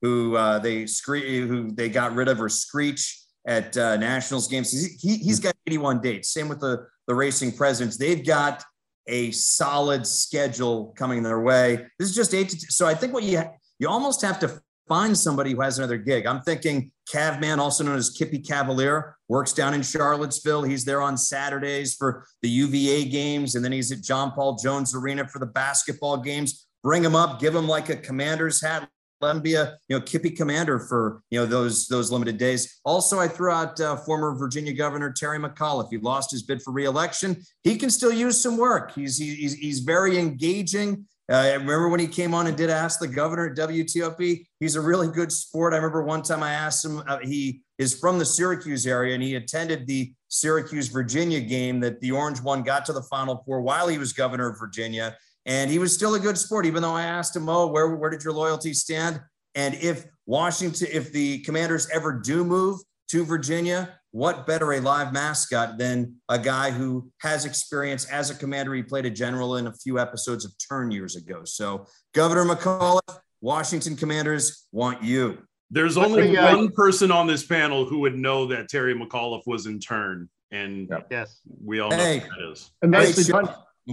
who 0.00 0.34
uh, 0.34 0.58
they 0.58 0.86
scree- 0.86 1.46
who 1.46 1.70
they 1.70 1.90
got 1.90 2.14
rid 2.14 2.26
of 2.26 2.40
or 2.40 2.48
Screech 2.48 3.20
at 3.46 3.76
uh, 3.76 3.96
Nationals 3.96 4.48
games. 4.48 4.70
He, 4.70 5.16
he's 5.16 5.40
got 5.40 5.54
81 5.66 6.00
dates. 6.00 6.30
Same 6.30 6.48
with 6.48 6.60
the 6.60 6.86
the 7.06 7.14
Racing 7.14 7.52
Presidents. 7.52 7.98
They've 7.98 8.24
got 8.24 8.64
a 9.06 9.30
solid 9.30 10.06
schedule 10.06 10.94
coming 10.96 11.22
their 11.22 11.40
way. 11.40 11.86
This 11.98 12.08
is 12.08 12.14
just 12.14 12.32
eight 12.32 12.48
to. 12.50 12.56
So 12.70 12.86
I 12.86 12.94
think 12.94 13.12
what 13.12 13.24
you 13.24 13.42
you 13.78 13.88
almost 13.88 14.22
have 14.22 14.38
to 14.40 14.58
find 14.88 15.16
somebody 15.16 15.52
who 15.52 15.60
has 15.60 15.78
another 15.78 15.98
gig. 15.98 16.26
I'm 16.26 16.40
thinking 16.42 16.90
Cavman, 17.12 17.58
also 17.58 17.84
known 17.84 17.96
as 17.96 18.10
Kippy 18.10 18.38
Cavalier, 18.38 19.16
works 19.28 19.52
down 19.52 19.74
in 19.74 19.82
Charlottesville. 19.82 20.62
He's 20.62 20.84
there 20.84 21.02
on 21.02 21.16
Saturdays 21.16 21.94
for 21.94 22.26
the 22.42 22.48
UVA 22.48 23.04
games, 23.04 23.54
and 23.54 23.64
then 23.64 23.72
he's 23.72 23.92
at 23.92 24.00
John 24.00 24.32
Paul 24.32 24.56
Jones 24.56 24.94
Arena 24.94 25.28
for 25.28 25.38
the 25.38 25.46
basketball 25.46 26.16
games. 26.16 26.66
Bring 26.82 27.04
him 27.04 27.14
up, 27.14 27.40
give 27.40 27.54
him 27.54 27.68
like 27.68 27.88
a 27.88 27.96
commander's 27.96 28.62
hat. 28.62 28.88
Let 29.20 29.34
him 29.34 29.42
be 29.42 29.54
a 29.54 29.76
you 29.88 29.98
know 29.98 30.00
Kippy 30.00 30.30
commander 30.30 30.78
for 30.78 31.22
you 31.30 31.40
know 31.40 31.46
those 31.46 31.88
those 31.88 32.12
limited 32.12 32.38
days. 32.38 32.78
Also, 32.84 33.18
I 33.18 33.26
threw 33.26 33.50
out 33.50 33.80
uh, 33.80 33.96
former 33.96 34.36
Virginia 34.36 34.72
Governor 34.72 35.12
Terry 35.12 35.40
McAuliffe. 35.40 35.88
He 35.90 35.98
lost 35.98 36.30
his 36.30 36.44
bid 36.44 36.62
for 36.62 36.72
reelection. 36.72 37.42
He 37.64 37.76
can 37.76 37.90
still 37.90 38.12
use 38.12 38.40
some 38.40 38.56
work. 38.56 38.94
He's 38.94 39.18
he's 39.18 39.54
he's 39.54 39.80
very 39.80 40.18
engaging. 40.18 41.06
Uh, 41.30 41.50
remember 41.58 41.88
when 41.88 42.00
he 42.00 42.06
came 42.06 42.32
on 42.32 42.46
and 42.46 42.56
did 42.56 42.70
ask 42.70 43.00
the 43.00 43.08
governor 43.08 43.46
at 43.46 43.56
WTOP? 43.56 44.46
He's 44.60 44.76
a 44.76 44.80
really 44.80 45.08
good 45.08 45.30
sport. 45.30 45.74
I 45.74 45.76
remember 45.76 46.02
one 46.02 46.22
time 46.22 46.42
I 46.42 46.52
asked 46.52 46.84
him, 46.84 47.02
uh, 47.06 47.18
he 47.22 47.60
is 47.76 47.98
from 47.98 48.18
the 48.18 48.24
Syracuse 48.24 48.86
area 48.86 49.14
and 49.14 49.22
he 49.22 49.34
attended 49.34 49.86
the 49.86 50.12
Syracuse 50.28 50.88
Virginia 50.88 51.40
game 51.40 51.80
that 51.80 52.00
the 52.00 52.12
Orange 52.12 52.40
one 52.40 52.62
got 52.62 52.86
to 52.86 52.94
the 52.94 53.02
Final 53.02 53.42
Four 53.44 53.60
while 53.60 53.88
he 53.88 53.98
was 53.98 54.14
governor 54.14 54.48
of 54.48 54.58
Virginia. 54.58 55.16
And 55.44 55.70
he 55.70 55.78
was 55.78 55.94
still 55.94 56.14
a 56.14 56.20
good 56.20 56.38
sport, 56.38 56.66
even 56.66 56.82
though 56.82 56.94
I 56.94 57.04
asked 57.04 57.36
him, 57.36 57.48
oh, 57.48 57.66
where, 57.66 57.94
where 57.94 58.10
did 58.10 58.24
your 58.24 58.32
loyalty 58.32 58.72
stand? 58.72 59.20
And 59.54 59.74
if 59.74 60.06
Washington, 60.26 60.88
if 60.90 61.12
the 61.12 61.40
commanders 61.40 61.88
ever 61.90 62.12
do 62.12 62.44
move 62.44 62.80
to 63.08 63.24
Virginia, 63.24 63.97
what 64.12 64.46
better 64.46 64.72
a 64.72 64.80
live 64.80 65.12
mascot 65.12 65.78
than 65.78 66.14
a 66.28 66.38
guy 66.38 66.70
who 66.70 67.10
has 67.20 67.44
experience 67.44 68.06
as 68.06 68.30
a 68.30 68.34
commander? 68.34 68.74
He 68.74 68.82
played 68.82 69.06
a 69.06 69.10
general 69.10 69.56
in 69.56 69.66
a 69.66 69.72
few 69.72 69.98
episodes 69.98 70.44
of 70.44 70.52
Turn 70.68 70.90
years 70.90 71.16
ago. 71.16 71.42
So, 71.44 71.86
Governor 72.14 72.44
McAuliffe, 72.44 73.18
Washington 73.40 73.96
Commanders 73.96 74.66
want 74.72 75.02
you. 75.02 75.38
There's 75.70 75.98
only 75.98 76.36
uh, 76.36 76.56
one 76.56 76.70
person 76.70 77.10
on 77.10 77.26
this 77.26 77.44
panel 77.44 77.84
who 77.84 77.98
would 78.00 78.16
know 78.16 78.46
that 78.46 78.68
Terry 78.68 78.94
McAuliffe 78.94 79.46
was 79.46 79.66
in 79.66 79.78
Turn, 79.78 80.28
and 80.50 80.88
yes, 81.10 81.40
we 81.62 81.80
all 81.80 81.90
know 81.90 81.96
hey, 81.96 82.20
that 82.20 82.50
is. 82.50 82.70
And 82.80 82.92
that's 82.92 83.30
I'm 83.30 83.48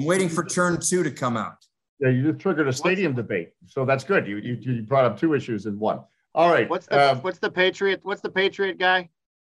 waiting 0.06 0.30
for 0.30 0.46
Turn 0.46 0.80
two 0.80 1.04
to 1.04 1.12
come 1.12 1.36
out. 1.36 1.58
Yeah, 2.00 2.10
you 2.10 2.32
just 2.32 2.40
triggered 2.40 2.68
a 2.68 2.74
stadium 2.74 3.14
what's, 3.14 3.28
debate, 3.28 3.50
so 3.66 3.84
that's 3.84 4.06
good. 4.06 4.26
You, 4.26 4.38
you 4.38 4.58
you 4.62 4.82
brought 4.84 5.06
up 5.06 5.20
two 5.20 5.34
issues 5.34 5.66
in 5.66 5.78
one. 5.78 6.00
All 6.34 6.52
right. 6.52 6.70
What's 6.70 6.86
the 6.88 7.00
uh, 7.00 7.16
what's 7.16 7.40
the 7.40 7.50
Patriot? 7.50 8.02
What's 8.04 8.22
the 8.22 8.30
Patriot 8.30 8.78
guy? 8.78 9.10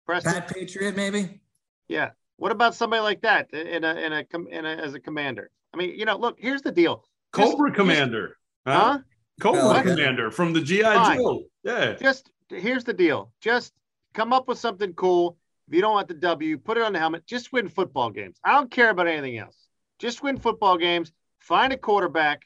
Preston? 0.06 0.34
Pat 0.34 0.54
Patriot, 0.54 0.96
maybe. 0.96 1.40
Yeah. 1.88 2.12
What 2.38 2.52
about 2.52 2.76
somebody 2.76 3.02
like 3.02 3.22
that 3.22 3.54
in 3.54 3.84
a 3.84 3.96
in 3.96 4.14
a, 4.14 4.26
in 4.50 4.66
a 4.66 4.70
as 4.70 4.94
a 4.94 5.00
commander? 5.00 5.50
I 5.74 5.78
mean, 5.78 5.98
you 5.98 6.06
know, 6.06 6.18
look, 6.18 6.38
here's 6.40 6.62
the 6.62 6.72
deal. 6.72 7.04
Cobra 7.32 7.70
just, 7.70 7.78
Commander. 7.78 8.38
Huh? 8.66 8.80
huh? 8.80 9.00
Cobra 9.42 9.84
Commander 9.84 10.32
from 10.32 10.54
the 10.54 10.62
GI 10.62 10.82
Joe. 10.82 11.44
Yeah. 11.64 11.94
Just 11.94 12.32
here's 12.50 12.84
the 12.84 12.94
deal. 12.94 13.32
Just 13.42 13.74
come 14.14 14.34
up 14.34 14.48
with 14.48 14.58
something 14.58 14.94
cool. 14.94 15.38
If 15.68 15.74
you 15.74 15.82
don't 15.82 15.94
want 15.94 16.08
the 16.08 16.14
W, 16.14 16.58
put 16.58 16.78
it 16.78 16.84
on 16.84 16.94
the 16.94 17.00
helmet. 17.00 17.26
Just 17.26 17.52
win 17.52 17.70
football 17.70 18.10
games. 18.12 18.38
I 18.44 18.54
don't 18.54 18.70
care 18.70 18.90
about 18.90 19.08
anything 19.08 19.38
else. 19.38 19.58
Just 20.00 20.22
win 20.22 20.38
football 20.38 20.78
games. 20.78 21.12
Find 21.40 21.74
a 21.74 21.78
quarterback 21.78 22.44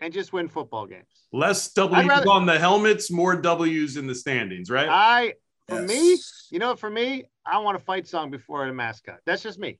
and 0.00 0.12
just 0.12 0.32
win 0.32 0.48
football 0.48 0.86
games. 0.86 1.06
Less 1.32 1.72
W's 1.72 2.06
rather, 2.06 2.28
on 2.28 2.46
the 2.46 2.58
helmets, 2.58 3.10
more 3.10 3.36
W's 3.36 3.96
in 3.96 4.06
the 4.06 4.14
standings, 4.14 4.70
right? 4.70 4.88
I 4.88 5.34
for 5.68 5.80
yes. 5.80 5.88
me, 5.88 6.18
you 6.50 6.58
know, 6.58 6.76
for 6.76 6.88
me, 6.88 7.24
I 7.44 7.58
want 7.58 7.76
a 7.76 7.80
fight 7.80 8.06
song 8.06 8.30
before 8.30 8.64
a 8.64 8.72
mascot. 8.72 9.18
That's 9.26 9.42
just 9.42 9.58
me. 9.58 9.78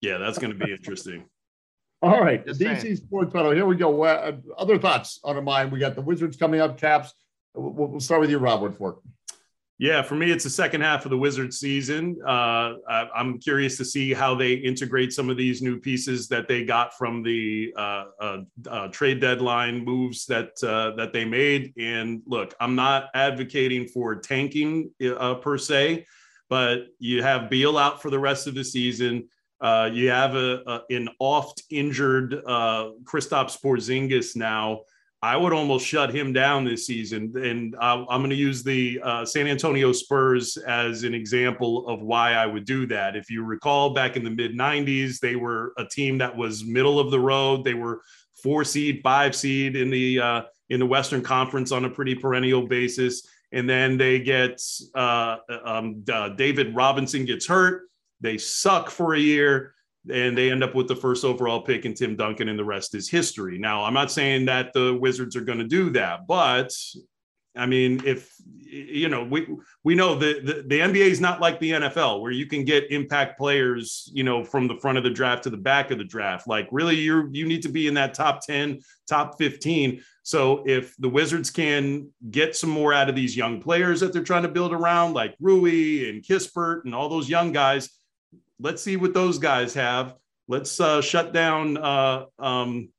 Yeah, 0.00 0.18
that's 0.18 0.38
going 0.38 0.56
to 0.56 0.64
be 0.64 0.72
interesting. 0.72 1.24
All 2.02 2.20
right, 2.20 2.44
just 2.44 2.60
DC 2.60 2.80
saying. 2.82 2.96
Sports 2.96 3.32
Battle. 3.32 3.52
Here 3.52 3.64
we 3.64 3.76
go. 3.76 4.04
Uh, 4.04 4.32
other 4.58 4.78
thoughts 4.78 5.20
on 5.24 5.36
our 5.36 5.42
mind? 5.42 5.72
We 5.72 5.78
got 5.78 5.94
the 5.94 6.02
Wizards 6.02 6.36
coming 6.36 6.60
up. 6.60 6.78
Caps. 6.78 7.14
We'll, 7.54 7.88
we'll 7.88 8.00
start 8.00 8.20
with 8.20 8.30
you, 8.30 8.38
Rob 8.38 8.60
Woodfork. 8.60 8.98
Yeah, 9.78 10.02
for 10.02 10.14
me, 10.14 10.30
it's 10.30 10.44
the 10.44 10.50
second 10.50 10.82
half 10.82 11.04
of 11.04 11.10
the 11.10 11.18
Wizard 11.18 11.52
season. 11.52 12.16
Uh, 12.24 12.74
I'm 12.88 13.40
curious 13.40 13.76
to 13.78 13.84
see 13.84 14.14
how 14.14 14.36
they 14.36 14.52
integrate 14.52 15.12
some 15.12 15.28
of 15.28 15.36
these 15.36 15.62
new 15.62 15.80
pieces 15.80 16.28
that 16.28 16.46
they 16.46 16.64
got 16.64 16.96
from 16.96 17.24
the 17.24 17.74
uh, 17.76 18.04
uh, 18.20 18.38
uh 18.68 18.88
trade 18.88 19.20
deadline 19.20 19.84
moves 19.84 20.26
that 20.26 20.50
uh, 20.62 20.94
that 20.94 21.12
they 21.12 21.24
made. 21.24 21.72
And 21.76 22.22
look, 22.24 22.54
I'm 22.60 22.76
not 22.76 23.08
advocating 23.14 23.88
for 23.88 24.14
tanking 24.14 24.92
uh, 25.04 25.34
per 25.34 25.58
se, 25.58 26.06
but 26.48 26.86
you 27.00 27.24
have 27.24 27.50
Beal 27.50 27.76
out 27.76 28.00
for 28.00 28.10
the 28.10 28.18
rest 28.18 28.46
of 28.46 28.54
the 28.54 28.64
season. 28.64 29.28
you 29.60 30.08
have 30.08 30.36
a, 30.36 30.62
a, 30.68 30.94
an 30.94 31.08
oft 31.18 31.64
injured 31.70 32.30
Kristaps 33.04 33.60
Porzingis 33.60 34.36
now. 34.36 34.82
I 35.24 35.38
would 35.38 35.54
almost 35.54 35.86
shut 35.86 36.14
him 36.14 36.34
down 36.34 36.66
this 36.66 36.86
season. 36.86 37.32
And 37.34 37.74
uh, 37.76 38.04
I'm 38.10 38.20
going 38.20 38.28
to 38.28 38.36
use 38.36 38.62
the 38.62 39.00
uh, 39.02 39.24
San 39.24 39.46
Antonio 39.46 39.90
Spurs 39.90 40.58
as 40.58 41.02
an 41.02 41.14
example 41.14 41.88
of 41.88 42.02
why 42.02 42.34
I 42.34 42.44
would 42.44 42.66
do 42.66 42.86
that. 42.88 43.16
If 43.16 43.30
you 43.30 43.42
recall, 43.42 43.94
back 43.94 44.18
in 44.18 44.24
the 44.24 44.28
mid 44.28 44.52
90s, 44.52 45.20
they 45.20 45.34
were 45.34 45.72
a 45.78 45.86
team 45.86 46.18
that 46.18 46.36
was 46.36 46.66
middle 46.66 47.00
of 47.00 47.10
the 47.10 47.18
road. 47.18 47.64
They 47.64 47.72
were 47.72 48.02
four 48.34 48.64
seed, 48.64 49.00
five 49.02 49.34
seed 49.34 49.76
in 49.76 49.88
the 49.88 50.20
uh, 50.20 50.42
in 50.68 50.78
the 50.78 50.84
Western 50.84 51.22
Conference 51.22 51.72
on 51.72 51.86
a 51.86 51.90
pretty 51.90 52.14
perennial 52.14 52.66
basis. 52.66 53.26
And 53.50 53.66
then 53.66 53.96
they 53.96 54.18
get 54.18 54.60
uh, 54.94 55.38
um, 55.64 56.04
uh, 56.12 56.28
David 56.30 56.76
Robinson 56.76 57.24
gets 57.24 57.46
hurt. 57.46 57.84
They 58.20 58.36
suck 58.36 58.90
for 58.90 59.14
a 59.14 59.20
year 59.20 59.73
and 60.10 60.36
they 60.36 60.50
end 60.50 60.62
up 60.62 60.74
with 60.74 60.88
the 60.88 60.96
first 60.96 61.24
overall 61.24 61.62
pick 61.62 61.84
and 61.84 61.96
Tim 61.96 62.16
Duncan, 62.16 62.48
and 62.48 62.58
the 62.58 62.64
rest 62.64 62.94
is 62.94 63.08
history. 63.08 63.58
Now, 63.58 63.84
I'm 63.84 63.94
not 63.94 64.10
saying 64.10 64.46
that 64.46 64.72
the 64.72 64.94
Wizards 64.94 65.36
are 65.36 65.40
going 65.40 65.58
to 65.58 65.64
do 65.64 65.90
that, 65.90 66.26
but 66.26 66.72
I 67.56 67.66
mean, 67.66 68.02
if 68.04 68.34
you 68.58 69.08
know, 69.08 69.22
we 69.22 69.46
we 69.84 69.94
know 69.94 70.16
the, 70.16 70.40
the 70.40 70.64
the 70.66 70.80
NBA 70.80 71.06
is 71.06 71.20
not 71.20 71.40
like 71.40 71.60
the 71.60 71.70
NFL 71.70 72.20
where 72.20 72.32
you 72.32 72.46
can 72.46 72.64
get 72.64 72.90
impact 72.90 73.38
players, 73.38 74.10
you 74.12 74.24
know, 74.24 74.42
from 74.42 74.66
the 74.66 74.76
front 74.76 74.98
of 74.98 75.04
the 75.04 75.10
draft 75.10 75.44
to 75.44 75.50
the 75.50 75.56
back 75.56 75.92
of 75.92 75.98
the 75.98 76.04
draft. 76.04 76.48
Like, 76.48 76.68
really, 76.72 76.96
you 76.96 77.28
you 77.32 77.46
need 77.46 77.62
to 77.62 77.68
be 77.68 77.86
in 77.86 77.94
that 77.94 78.14
top 78.14 78.40
ten, 78.40 78.80
top 79.08 79.38
fifteen. 79.38 80.02
So, 80.24 80.64
if 80.66 80.96
the 80.96 81.08
Wizards 81.08 81.50
can 81.50 82.10
get 82.30 82.56
some 82.56 82.70
more 82.70 82.92
out 82.92 83.08
of 83.08 83.14
these 83.14 83.36
young 83.36 83.60
players 83.60 84.00
that 84.00 84.12
they're 84.12 84.22
trying 84.24 84.42
to 84.42 84.48
build 84.48 84.72
around, 84.72 85.14
like 85.14 85.36
Rui 85.38 86.08
and 86.08 86.24
Kispert 86.24 86.84
and 86.84 86.94
all 86.94 87.08
those 87.08 87.28
young 87.28 87.52
guys 87.52 87.88
let's 88.60 88.82
see 88.82 88.96
what 88.96 89.14
those 89.14 89.38
guys 89.38 89.74
have. 89.74 90.14
Let's 90.48 90.78
uh, 90.80 91.00
shut 91.00 91.32
down 91.32 91.76
uh, 91.76 92.26
um, 92.38 92.90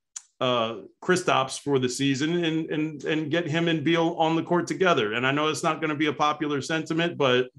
uh, 0.42 0.78
Kristaps 1.04 1.60
for 1.60 1.80
the 1.80 1.90
season 1.90 2.44
and 2.44 2.70
and 2.70 3.04
and 3.04 3.32
get 3.32 3.48
him 3.48 3.68
and 3.68 3.84
Beal 3.84 4.16
on 4.18 4.36
the 4.36 4.44
court 4.44 4.68
together. 4.68 5.14
And 5.14 5.26
I 5.26 5.32
know 5.32 5.48
it's 5.48 5.64
not 5.64 5.80
going 5.80 5.90
to 5.92 5.96
be 5.96 6.08
a 6.08 6.14
popular 6.14 6.62
sentiment, 6.62 7.18
but 7.18 7.50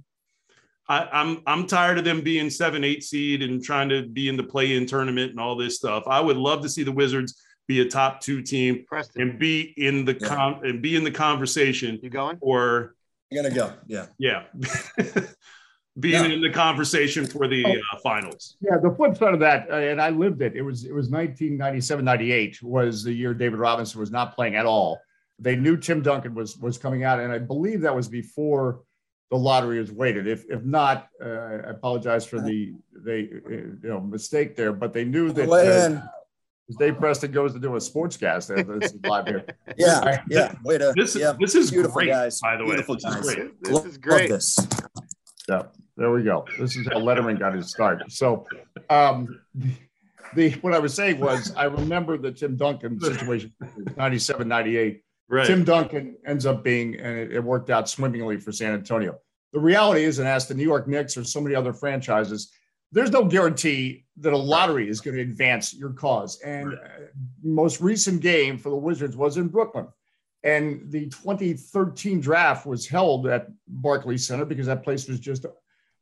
I, 0.88 1.02
am 1.02 1.08
I'm, 1.12 1.42
I'm 1.46 1.66
tired 1.66 1.98
of 1.98 2.04
them 2.04 2.20
being 2.20 2.50
seven, 2.50 2.84
eight 2.84 3.02
seed 3.02 3.42
and 3.42 3.62
trying 3.62 3.88
to 3.88 4.06
be 4.06 4.28
in 4.28 4.36
the 4.36 4.44
play-in 4.44 4.86
tournament 4.86 5.30
and 5.30 5.40
all 5.40 5.56
this 5.56 5.76
stuff. 5.76 6.04
I 6.06 6.20
would 6.20 6.36
love 6.36 6.62
to 6.62 6.68
see 6.68 6.82
the 6.84 6.92
Wizards 6.92 7.42
be 7.66 7.80
a 7.80 7.88
top 7.88 8.20
two 8.20 8.40
team 8.42 8.84
Preston. 8.86 9.22
and 9.22 9.38
be 9.38 9.74
in 9.76 10.04
the 10.04 10.16
Yeah. 10.20 10.28
con 10.28 10.60
and 10.64 10.80
be 10.82 10.94
in 10.94 11.02
the 11.02 11.10
conversation 11.10 11.98
You 12.02 12.10
going? 12.10 12.38
or 12.40 12.94
You're 13.30 13.42
gonna 13.42 13.54
go. 13.54 13.72
Yeah. 13.88 14.06
yeah, 14.18 14.44
being 15.98 16.24
Yeah. 16.24 16.30
in 16.30 16.40
the 16.40 16.50
conversation 16.50 17.26
for 17.26 17.48
the 17.48 17.64
uh, 17.64 17.98
finals. 18.02 18.56
Yeah, 18.60 18.76
the 18.82 18.90
flip 18.94 19.16
side 19.16 19.34
of 19.34 19.40
that, 19.40 19.70
uh, 19.70 19.74
and 19.76 20.00
I 20.00 20.10
lived 20.10 20.42
it. 20.42 20.54
It 20.54 20.62
was 20.62 20.84
it 20.84 20.92
was 20.92 21.08
1997, 21.08 22.04
98 22.04 22.62
was 22.62 23.02
the 23.04 23.12
year 23.12 23.32
David 23.34 23.58
Robinson 23.58 24.00
was 24.00 24.10
not 24.10 24.34
playing 24.34 24.56
at 24.56 24.66
all. 24.66 24.98
They 25.38 25.56
knew 25.56 25.76
Tim 25.76 26.02
Duncan 26.02 26.34
was 26.34 26.56
was 26.58 26.78
coming 26.78 27.04
out, 27.04 27.20
and 27.20 27.32
I 27.32 27.38
believe 27.38 27.80
that 27.82 27.94
was 27.94 28.08
before 28.08 28.82
the 29.30 29.36
lottery 29.36 29.78
was 29.78 29.90
weighted. 29.92 30.26
If 30.26 30.44
if 30.50 30.62
not, 30.64 31.08
uh, 31.22 31.28
I 31.28 31.52
apologize 31.70 32.24
for 32.26 32.40
the 32.40 32.74
they 33.04 33.28
uh, 33.46 33.50
you 33.50 33.78
know 33.82 34.00
mistake 34.00 34.54
there, 34.56 34.72
but 34.72 34.92
they 34.92 35.04
knew 35.04 35.32
that. 35.32 35.48
Weigh 35.48 35.86
uh, 35.96 36.00
Dave 36.80 36.98
Preston 36.98 37.30
goes 37.30 37.52
to 37.52 37.60
do 37.60 37.76
a 37.76 37.78
sportscast. 37.78 38.48
This 38.80 38.92
is 38.92 38.98
live 39.04 39.28
here. 39.28 39.44
Yeah. 39.76 40.20
Yeah. 40.28 40.52
Way 40.64 40.78
to. 40.78 40.92
This 40.96 41.14
is 41.14 41.22
yeah. 41.22 41.32
this 41.38 41.54
is 41.54 41.70
Beautiful 41.70 41.94
great, 41.94 42.08
guys. 42.08 42.40
by 42.40 42.56
the 42.56 42.64
way. 42.64 42.70
Beautiful 42.70 42.96
This 42.96 43.04
is 43.04 43.14
guys. 43.14 43.34
great. 43.34 43.62
This 43.62 43.72
Love 43.72 43.86
is 43.86 43.98
great. 43.98 44.28
this. 44.30 44.58
Yeah, 45.48 45.62
there 45.96 46.10
we 46.10 46.22
go. 46.22 46.44
This 46.58 46.76
is 46.76 46.86
how 46.86 46.98
Letterman 46.98 47.38
got 47.38 47.54
his 47.54 47.70
start. 47.70 48.10
So, 48.10 48.46
um, 48.90 49.40
the 50.34 50.50
what 50.60 50.74
I 50.74 50.78
was 50.78 50.94
saying 50.94 51.18
was 51.18 51.54
I 51.56 51.64
remember 51.64 52.18
the 52.18 52.32
Tim 52.32 52.56
Duncan 52.56 53.00
situation, 53.00 53.52
97, 53.96 54.46
98. 54.46 55.02
Right. 55.28 55.46
Tim 55.46 55.64
Duncan 55.64 56.16
ends 56.26 56.46
up 56.46 56.62
being, 56.62 57.00
and 57.00 57.18
it, 57.18 57.32
it 57.32 57.40
worked 57.42 57.70
out 57.70 57.88
swimmingly 57.88 58.36
for 58.36 58.52
San 58.52 58.74
Antonio. 58.74 59.18
The 59.52 59.58
reality 59.58 60.04
is, 60.04 60.18
and 60.18 60.28
as 60.28 60.46
the 60.46 60.54
New 60.54 60.64
York 60.64 60.86
Knicks 60.86 61.16
or 61.16 61.24
so 61.24 61.40
many 61.40 61.54
other 61.54 61.72
franchises, 61.72 62.52
there's 62.92 63.10
no 63.10 63.24
guarantee 63.24 64.04
that 64.18 64.32
a 64.32 64.36
lottery 64.36 64.88
is 64.88 65.00
going 65.00 65.16
to 65.16 65.22
advance 65.22 65.74
your 65.74 65.90
cause. 65.90 66.40
And 66.40 66.74
uh, 66.74 66.78
most 67.42 67.80
recent 67.80 68.20
game 68.20 68.58
for 68.58 68.70
the 68.70 68.76
Wizards 68.76 69.16
was 69.16 69.36
in 69.36 69.48
Brooklyn. 69.48 69.88
And 70.44 70.92
the 70.92 71.06
2013 71.06 72.20
draft 72.20 72.66
was 72.66 72.86
held 72.86 73.26
at 73.26 73.48
Barclays 73.66 74.26
Center 74.26 74.44
because 74.44 74.66
that 74.66 74.84
place 74.84 75.08
was 75.08 75.18
just 75.18 75.44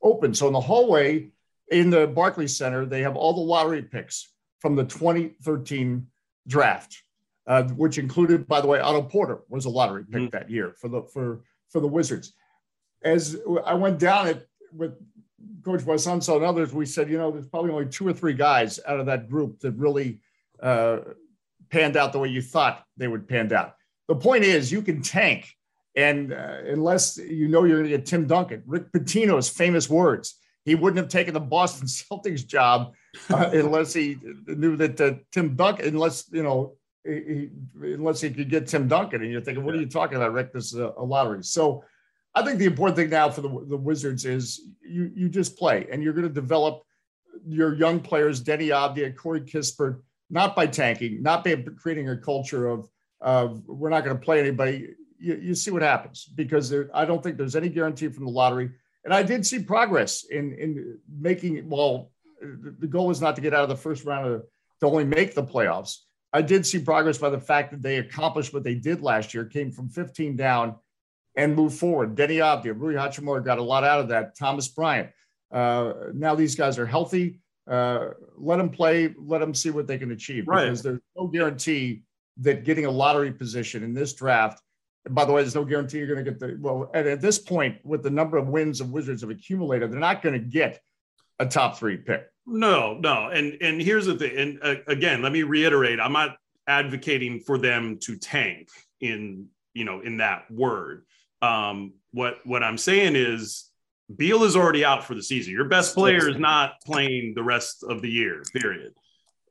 open. 0.05 0.35
So 0.35 0.47
in 0.47 0.53
the 0.53 0.61
hallway 0.61 1.31
in 1.71 1.91
the 1.91 2.07
Barclays 2.07 2.57
Center, 2.57 2.85
they 2.87 3.01
have 3.01 3.17
all 3.17 3.33
the 3.33 3.41
lottery 3.41 3.83
picks 3.83 4.29
from 4.61 4.77
the 4.77 4.85
2013 4.85 6.07
draft, 6.47 7.03
uh, 7.47 7.65
which 7.71 7.99
included, 7.99 8.47
by 8.47 8.61
the 8.61 8.67
way, 8.67 8.79
Otto 8.81 9.03
Porter 9.03 9.41
was 9.49 9.65
a 9.65 9.71
lottery 9.71 10.05
pick 10.05 10.23
Mhm. 10.23 10.31
that 10.33 10.51
year 10.51 10.75
for 10.79 10.89
the 10.89 11.03
for 11.03 11.43
for 11.71 11.81
the 11.81 11.89
Wizards. 11.89 12.35
As 13.03 13.37
I 13.65 13.75
went 13.75 13.99
down 13.99 14.29
it 14.29 14.49
with 14.73 14.93
Coach 15.65 15.81
Boisonso 15.81 16.37
and 16.37 16.45
others, 16.45 16.73
we 16.73 16.87
said, 16.87 17.11
you 17.11 17.19
know, 17.19 17.31
there's 17.31 17.49
probably 17.49 17.71
only 17.73 17.87
two 17.87 18.07
or 18.07 18.13
three 18.13 18.35
guys 18.35 18.79
out 18.87 19.01
of 19.01 19.07
that 19.07 19.29
group 19.29 19.59
that 19.61 19.73
really 19.73 20.21
uh, 20.63 21.01
panned 21.71 21.97
out 21.97 22.13
the 22.13 22.19
way 22.19 22.29
you 22.29 22.41
thought 22.41 22.85
they 22.97 23.09
would 23.09 23.27
pan 23.27 23.53
out. 23.53 23.75
The 24.09 24.15
point 24.15 24.45
is, 24.45 24.71
you 24.71 24.81
can 24.83 25.03
tank, 25.03 25.51
and 25.97 26.33
uh, 26.33 26.59
unless 26.67 27.17
you 27.17 27.49
know 27.49 27.65
you're 27.65 27.79
going 27.79 27.91
to 27.91 27.97
get 27.97 28.07
Tim 28.07 28.27
Duncan, 28.27 28.63
Rick 28.67 28.93
Pitino's 28.93 29.49
famous 29.49 29.89
words, 29.89 30.39
he 30.65 30.75
wouldn't 30.75 30.99
have 30.99 31.09
taken 31.09 31.35
the 31.35 31.41
Boston 31.41 31.87
Celtics 31.89 32.47
job 32.47 32.95
uh, 33.31 33.51
unless 33.53 33.93
he 33.93 34.19
knew 34.47 34.77
that 34.77 35.01
uh, 35.01 35.15
Tim 35.33 35.57
Duncan, 35.57 35.87
unless 35.87 36.25
you 36.33 36.43
know, 36.43 36.75
he, 37.05 37.51
unless 37.83 38.21
he 38.21 38.31
could 38.31 38.51
get 38.51 38.67
Tim 38.67 38.89
Duncan. 38.89 39.23
And 39.23 39.31
you're 39.31 39.41
thinking, 39.41 39.65
what 39.65 39.75
are 39.75 39.81
you 39.81 39.87
talking 39.87 40.17
about, 40.17 40.33
Rick? 40.33 40.53
This 40.53 40.73
is 40.73 40.79
a, 40.79 40.93
a 40.97 41.05
lottery. 41.05 41.43
So. 41.43 41.85
I 42.37 42.43
think 42.43 42.59
the 42.59 42.65
important 42.65 42.97
thing 42.97 43.11
now 43.11 43.31
for 43.31 43.43
the, 43.43 43.49
the 43.49 43.77
Wizards 43.77 44.25
is 44.25 44.61
you 44.83 45.09
you 45.15 45.29
just 45.29 45.57
play 45.57 45.87
and 45.93 46.03
you're 46.03 46.13
going 46.13 46.27
to 46.27 46.35
develop 46.35 46.83
your 47.47 47.75
young 47.75 48.01
players, 48.01 48.43
Deni 48.43 48.69
Avdija, 48.69 49.17
Corey 49.17 49.41
Kispert, 49.41 50.01
not 50.31 50.57
by 50.57 50.67
tanking, 50.67 51.23
not 51.23 51.45
by 51.45 51.57
creating 51.77 52.09
a 52.09 52.17
culture 52.17 52.69
of, 52.69 52.89
of 53.21 53.67
we're 53.67 53.91
not 53.91 54.05
going 54.05 54.17
to 54.17 54.23
play 54.23 54.41
anybody. 54.41 54.95
You, 55.19 55.35
you 55.37 55.55
see 55.55 55.71
what 55.71 55.83
happens 55.83 56.25
because 56.25 56.69
there, 56.69 56.91
I 56.95 57.05
don't 57.05 57.23
think 57.23 57.37
there's 57.37 57.57
any 57.57 57.69
guarantee 57.69 58.09
from 58.09 58.25
the 58.25 58.31
lottery. 58.31 58.71
And 59.05 59.13
I 59.13 59.23
did 59.23 59.47
see 59.47 59.63
progress 59.63 60.25
in 60.25 60.55
in 60.55 60.99
making. 61.09 61.69
Well, 61.69 62.11
the 62.41 62.87
goal 62.87 63.11
is 63.11 63.21
not 63.21 63.37
to 63.37 63.43
get 63.43 63.55
out 63.55 63.63
of 63.63 63.69
the 63.69 63.77
first 63.77 64.05
round 64.05 64.27
of 64.27 64.43
to 64.81 64.87
only 64.87 65.05
make 65.05 65.35
the 65.35 65.43
playoffs. 65.43 65.99
I 66.33 66.43
did 66.43 66.67
see 66.67 66.79
progress 66.81 67.19
by 67.19 67.31
the 67.31 67.41
fact 67.41 67.71
that 67.71 67.81
they 67.81 67.99
accomplished 67.99 68.53
what 68.53 68.65
they 68.65 68.75
did 68.75 69.01
last 69.03 69.35
year, 69.35 69.45
came 69.45 69.71
from 69.71 69.89
15 69.89 70.37
down 70.37 70.75
and 71.37 71.55
moved 71.55 71.79
forward. 71.79 72.17
Deni 72.17 72.39
Avdija, 72.39 72.79
Rui 72.79 72.95
Hachimura 72.95 73.45
got 73.45 73.59
a 73.59 73.63
lot 73.63 73.85
out 73.85 74.01
of 74.01 74.09
that. 74.09 74.37
Thomas 74.37 74.69
Bryant. 74.69 75.11
Uh, 75.53 75.93
now 76.13 76.35
these 76.35 76.57
guys 76.57 76.79
are 76.79 76.87
healthy. 76.87 77.41
Uh, 77.71 78.09
let 78.37 78.57
them 78.57 78.69
play. 78.69 79.15
Let 79.17 79.39
them 79.39 79.55
see 79.55 79.71
what 79.71 79.87
they 79.87 79.99
can 79.99 80.11
achieve. 80.11 80.47
Right. 80.47 80.65
Because 80.65 80.83
there's 80.83 81.01
no 81.17 81.29
guarantee 81.29 82.03
that 82.39 82.65
getting 82.65 82.87
a 82.87 82.91
lottery 82.91 83.33
position 83.33 83.83
in 83.83 83.95
this 83.95 84.13
draft. 84.13 84.61
By 85.11 85.25
the 85.25 85.33
way, 85.33 85.43
there's 85.43 85.55
no 85.55 85.65
guarantee 85.65 85.99
you're 85.99 86.07
going 86.07 86.25
to 86.25 86.31
get 86.31 86.41
the 86.41 86.57
well. 86.61 86.91
And 86.95 87.07
at 87.07 87.21
this 87.21 87.39
point, 87.39 87.79
with 87.85 88.03
the 88.03 88.11
number 88.11 88.37
of 88.37 88.49
wins 88.49 88.79
the 88.79 88.85
Wizards 88.85 89.21
have 89.21 89.31
accumulated, 89.31 89.93
they're 89.93 90.01
not 90.01 90.23
going 90.23 90.33
to 90.33 90.39
get 90.39 90.81
a 91.39 91.47
top 91.47 91.79
three 91.79 91.97
pick. 91.97 92.27
No, 92.47 92.95
no, 92.95 93.29
and 93.29 93.57
and 93.61 93.81
here's 93.81 94.07
the 94.07 94.17
thing. 94.17 94.37
And 94.37 94.59
uh, 94.63 94.83
again, 94.87 95.23
let 95.23 95.33
me 95.33 95.43
reiterate: 95.43 96.01
I'm 96.01 96.13
not 96.13 96.37
advocating 96.67 97.41
for 97.41 97.59
them 97.59 97.99
to 98.01 98.17
tank 98.17 98.69
in 99.01 99.49
you 99.75 99.85
know 99.85 100.01
in 100.01 100.19
that 100.19 100.51
word. 100.51 101.05
Um, 101.43 101.95
what 102.13 102.39
what 102.45 102.63
I'm 102.63 102.79
saying 102.79 103.17
is, 103.17 103.71
Beal 104.15 104.45
is 104.45 104.57
already 104.57 104.85
out 104.85 105.05
for 105.05 105.15
the 105.15 105.23
season. 105.23 105.53
Your 105.53 105.69
best 105.69 105.95
player 105.95 106.29
is 106.29 106.39
not 106.39 106.75
playing 106.85 107.35
the 107.35 107.43
rest 107.43 107.83
of 107.83 108.03
the 108.03 108.11
year. 108.11 108.43
Period. 108.55 108.95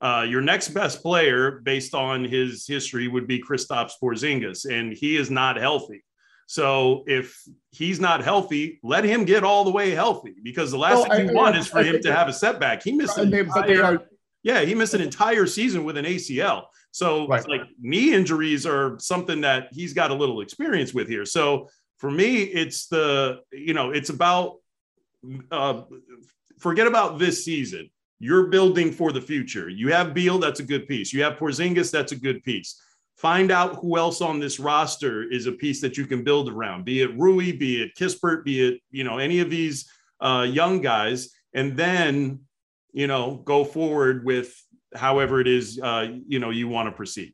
Uh, 0.03 0.23
your 0.23 0.41
next 0.41 0.69
best 0.69 1.01
player, 1.01 1.61
based 1.63 1.95
on 1.95 2.25
his 2.25 2.67
history, 2.67 3.07
would 3.07 3.25
be 3.25 3.41
Kristaps 3.41 3.93
Porzingis, 4.01 4.65
and 4.69 4.91
he 4.91 5.15
is 5.15 5.31
not 5.31 5.55
healthy. 5.55 6.03
So 6.45 7.05
if 7.07 7.41
he's 7.71 8.01
not 8.01 8.21
healthy, 8.21 8.81
let 8.83 9.05
him 9.05 9.23
get 9.23 9.45
all 9.45 9.63
the 9.63 9.71
way 9.71 9.91
healthy 9.91 10.35
because 10.43 10.71
the 10.71 10.77
last 10.77 10.95
Well, 10.95 11.03
thing 11.17 11.29
I- 11.29 11.31
you 11.31 11.37
want 11.37 11.55
I- 11.55 11.59
is 11.59 11.67
for 11.67 11.79
I 11.79 11.83
him 11.83 12.01
to 12.01 12.13
have 12.13 12.27
a 12.27 12.33
setback. 12.33 12.83
He 12.83 12.91
missed 12.91 13.17
an 13.17 13.33
entire- 13.33 13.83
are 13.83 14.03
yeah, 14.43 14.59
he 14.65 14.75
missed 14.75 14.93
an 14.93 14.99
entire 14.99 15.47
season 15.47 15.85
with 15.85 15.95
an 15.95 16.05
ACL. 16.05 16.67
So 16.91 17.25
Right. 17.27 17.47
like 17.47 17.61
knee 17.81 18.13
injuries 18.13 18.65
are 18.65 18.99
something 18.99 19.39
that 19.41 19.69
he's 19.71 19.93
got 19.93 20.11
a 20.11 20.13
little 20.13 20.41
experience 20.41 20.93
with 20.93 21.07
here. 21.07 21.23
So 21.25 21.69
for 21.97 22.11
me, 22.11 22.41
it's 22.43 22.87
the 22.87 23.39
you 23.53 23.73
know 23.73 23.91
it's 23.91 24.09
about 24.09 24.57
uh, 25.49 25.83
forget 26.59 26.87
about 26.87 27.19
this 27.19 27.45
season. 27.45 27.89
You're 28.23 28.47
building 28.47 28.93
for 28.93 29.12
the 29.12 29.19
future. 29.19 29.67
You 29.67 29.91
have 29.91 30.13
Beal, 30.13 30.39
that's 30.39 30.62
a 30.62 30.63
good 30.63 30.88
piece. 30.88 31.12
You 31.12 31.21
have 31.23 31.33
Porzingis, 31.33 31.91
that's 31.91 32.13
a 32.13 32.15
good 32.15 32.41
piece. 32.45 32.81
Find 33.17 33.51
out 33.51 33.75
who 33.81 33.97
else 33.97 34.21
on 34.21 34.39
this 34.39 34.62
roster 34.62 35.29
is 35.29 35.45
a 35.45 35.51
piece 35.51 35.81
that 35.81 35.97
you 35.97 36.07
can 36.07 36.23
build 36.23 36.47
around. 36.47 36.86
Be 36.86 37.01
it 37.01 37.19
Rui, 37.19 37.51
be 37.51 37.81
it 37.81 37.95
Kispert, 37.95 38.45
be 38.45 38.65
it 38.65 38.79
you 38.91 39.03
know 39.03 39.17
any 39.17 39.41
of 39.41 39.49
these 39.49 39.91
uh, 40.21 40.47
young 40.49 40.79
guys, 40.79 41.31
and 41.53 41.75
then 41.75 42.39
you 42.93 43.07
know 43.07 43.41
go 43.43 43.65
forward 43.65 44.23
with 44.23 44.55
however 44.95 45.41
it 45.41 45.47
is 45.47 45.77
uh, 45.83 46.07
you 46.25 46.39
know 46.39 46.49
you 46.49 46.69
want 46.69 46.88
to 46.88 46.93
proceed. 46.93 47.33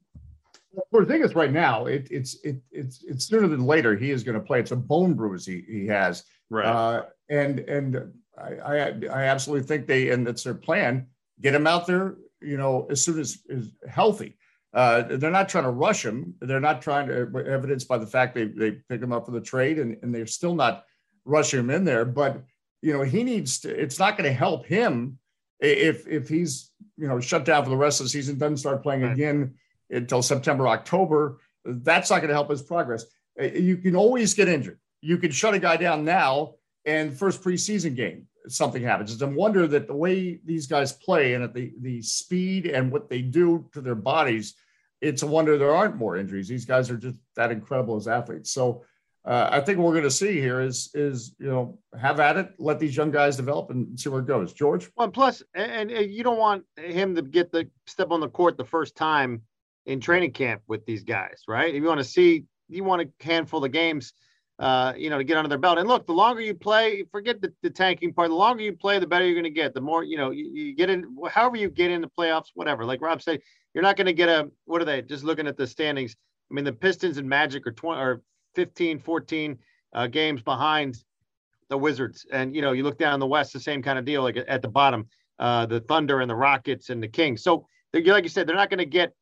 Porzingis 0.91 1.36
right 1.36 1.52
now. 1.52 1.86
It, 1.86 2.08
it's 2.10 2.43
it, 2.43 2.58
it's 2.71 3.04
it's 3.04 3.25
sooner 3.25 3.47
than 3.47 3.63
later. 3.63 3.95
He 3.95 4.10
is 4.10 4.23
going 4.23 4.39
to 4.39 4.43
play. 4.43 4.60
It's 4.60 4.71
a 4.71 4.75
bone 4.75 5.13
bruise 5.13 5.45
he, 5.45 5.63
he 5.67 5.86
has. 5.86 6.23
Right. 6.49 6.65
Uh, 6.65 7.04
and 7.30 7.60
and 7.60 8.12
I, 8.39 8.78
I 8.78 8.86
I 9.12 9.23
absolutely 9.25 9.67
think 9.67 9.88
they 9.88 10.10
and 10.10 10.25
that's 10.25 10.43
their 10.43 10.54
plan. 10.54 11.08
Get 11.41 11.56
him 11.56 11.67
out 11.67 11.88
there, 11.88 12.15
you 12.41 12.58
know, 12.58 12.88
as 12.89 13.04
soon 13.04 13.19
as 13.19 13.39
is 13.47 13.71
healthy. 13.88 14.38
Uh, 14.73 15.02
they're 15.17 15.32
not 15.32 15.49
trying 15.49 15.63
to 15.63 15.71
rush 15.71 16.06
him. 16.06 16.36
They're 16.41 16.60
not 16.60 16.82
trying 16.82 17.08
to 17.08 17.15
evidenced 17.47 17.88
by 17.88 17.97
the 17.97 18.06
fact 18.08 18.36
they 18.36 18.45
they 18.45 18.71
pick 18.89 19.02
him 19.02 19.12
up 19.12 19.25
for 19.25 19.32
the 19.32 19.41
trade 19.41 19.80
and, 19.80 19.97
and 20.04 20.13
they're 20.13 20.28
still 20.28 20.54
not 20.56 20.86
rushing 21.25 21.60
him 21.60 21.69
in 21.69 21.84
there. 21.86 22.06
But 22.06 22.43
you 22.82 22.93
know, 22.93 23.02
he 23.04 23.23
needs 23.23 23.60
to. 23.62 23.69
It's 23.69 23.99
not 23.99 24.17
going 24.17 24.30
to 24.30 24.34
help 24.38 24.65
him 24.65 25.17
if 25.60 26.08
if 26.08 26.30
he's 26.30 26.71
you 26.97 27.08
know 27.08 27.19
shut 27.19 27.45
down 27.45 27.63
for 27.63 27.69
the 27.71 27.78
rest 27.78 27.99
of 27.99 28.06
the 28.06 28.10
season, 28.10 28.38
doesn't 28.38 28.58
start 28.58 28.84
playing 28.84 29.02
Right. 29.04 29.12
again 29.13 29.56
until 29.89 30.21
September 30.21 30.67
October. 30.67 31.39
That's 31.65 32.10
not 32.10 32.17
going 32.17 32.30
to 32.30 32.36
help 32.36 32.49
his 32.49 32.62
progress. 32.62 33.06
Uh, 33.41 33.45
You 33.45 33.78
can 33.78 33.95
always 33.95 34.34
get 34.34 34.47
injured. 34.47 34.80
You 35.02 35.17
can 35.17 35.32
shut 35.32 35.54
a 35.54 35.60
guy 35.60 35.78
down 35.78 36.06
now 36.06 36.56
and 36.86 37.17
first 37.17 37.41
preseason 37.43 37.95
game 37.95 38.28
something 38.47 38.82
happens. 38.82 39.12
It's 39.12 39.21
a 39.21 39.28
wonder 39.28 39.67
that 39.67 39.88
the 39.88 39.95
way 39.95 40.39
these 40.45 40.67
guys 40.67 40.93
play 40.93 41.34
and 41.34 41.43
at 41.43 41.54
the 41.54 41.73
the 41.82 42.02
speed 42.02 42.65
and 42.65 42.91
what 42.91 43.10
they 43.10 43.21
do 43.21 43.69
to 43.73 43.82
their 43.82 43.95
bodies, 43.95 44.56
it's 45.02 45.23
a 45.23 45.28
wonder 45.28 45.58
there 45.58 45.75
aren't 45.75 45.97
more 45.97 46.17
injuries. 46.17 46.47
These 46.47 46.65
guys 46.65 46.89
are 46.89 46.97
just 46.97 47.19
that 47.36 47.52
incredible 47.52 47.95
as 47.95 48.08
athletes. 48.08 48.52
So 48.52 48.84
uh, 49.25 49.49
I 49.52 49.60
think 49.60 49.78
what 49.78 49.88
we're 49.88 49.93
going 49.93 50.04
to 50.06 50.12
see 50.12 50.39
here 50.39 50.62
is 50.62 50.89
is 50.93 51.36
you 51.39 51.47
know 51.47 51.80
have 51.99 52.19
at 52.19 52.38
it, 52.38 52.54
let 52.58 52.80
these 52.80 52.95
young 52.95 53.12
guys 53.12 53.36
develop 53.36 53.69
and 53.69 53.99
see 53.99 54.10
where 54.10 54.21
it 54.21 54.28
goes. 54.28 54.54
George. 54.54 54.89
Well, 54.95 55.10
plus, 55.10 55.43
and, 55.54 55.91
and 55.91 56.12
you 56.12 56.23
don't 56.23 56.38
want 56.38 56.63
him 56.78 57.15
to 57.15 57.21
get 57.21 57.52
the 57.52 57.69
step 57.86 58.12
on 58.12 58.21
the 58.21 58.30
court 58.30 58.58
the 58.58 58.65
first 58.65 58.95
time 58.95 59.41
in 59.86 59.99
training 59.99 60.32
camp 60.32 60.62
with 60.67 60.86
these 60.86 61.04
guys, 61.04 61.43
right? 61.47 61.73
If 61.73 61.82
you 61.82 61.88
want 61.88 61.99
to 61.99 62.06
see, 62.06 62.45
you 62.69 62.84
want 62.84 63.02
a 63.02 63.23
handful 63.23 63.63
of 63.63 63.71
games, 63.71 64.13
uh, 64.60 64.93
you 64.98 65.10
know, 65.10 65.17
to 65.17 65.24
get 65.24 65.38
under 65.38 65.48
their 65.48 65.58
belt. 65.58 65.78
And 65.78 65.88
look, 65.88 66.06
the 66.06 66.13
longer 66.13 66.41
you 66.41 66.54
play, 66.54 67.06
forget 67.12 67.41
the, 67.41 67.54
the 67.63 67.69
tanking 67.69 68.13
part. 68.13 68.30
The 68.30 68.36
longer 68.36 68.62
you 68.62 68.74
play, 68.74 69.00
the 69.00 69.08
better 69.08 69.26
you're 69.26 69.34
going 69.34 69.45
to 69.45 69.50
get. 69.50 69.74
The 69.74 69.82
more, 69.82 70.04
you 70.04 70.17
know, 70.17 70.32
you, 70.32 70.52
you 70.52 70.76
get 70.76 70.89
in, 70.89 71.15
however 71.32 71.56
you 71.56 71.69
get 71.69 71.91
in 71.91 72.02
the 72.02 72.10
playoffs, 72.10 72.48
whatever. 72.56 72.84
Like 72.84 73.02
Rob 73.02 73.22
said, 73.22 73.39
you're 73.74 73.84
not 73.84 73.95
going 73.95 74.08
to 74.08 74.13
get 74.13 74.28
a. 74.28 74.50
What 74.65 74.82
are 74.82 74.86
they? 74.86 75.02
Just 75.02 75.24
looking 75.24 75.48
at 75.48 75.56
the 75.56 75.65
standings. 75.65 76.15
I 76.52 76.54
mean, 76.54 76.65
the 76.65 76.74
Pistons 76.74 77.17
and 77.17 77.30
Magic 77.30 77.65
are 77.67 77.72
20 77.72 78.02
or 78.02 78.22
15, 78.56 79.00
14 79.00 79.58
uh, 79.93 80.08
games 80.08 80.41
behind 80.41 81.04
the 81.69 81.78
Wizards. 81.78 82.26
And, 82.32 82.54
you 82.56 82.62
know, 82.62 82.74
you 82.74 82.84
look 82.84 82.98
down 82.98 83.19
the 83.19 83.28
West, 83.28 83.54
the 83.54 83.60
same 83.60 83.82
kind 83.82 83.98
of 83.98 84.04
deal, 84.04 84.24
like 84.24 84.38
at 84.48 84.62
the 84.62 84.67
bottom, 84.67 85.08
uh, 85.38 85.67
the 85.67 85.80
Thunder 85.82 86.19
and 86.19 86.30
the 86.30 86.36
Rockets 86.36 86.89
and 86.89 87.02
the 87.02 87.08
Kings. 87.08 87.43
So, 87.43 87.65
like 87.93 88.24
you 88.24 88.30
said, 88.30 88.48
they're 88.48 88.56
not 88.56 88.69
going 88.69 88.80
to 88.80 88.86
get 88.86 89.13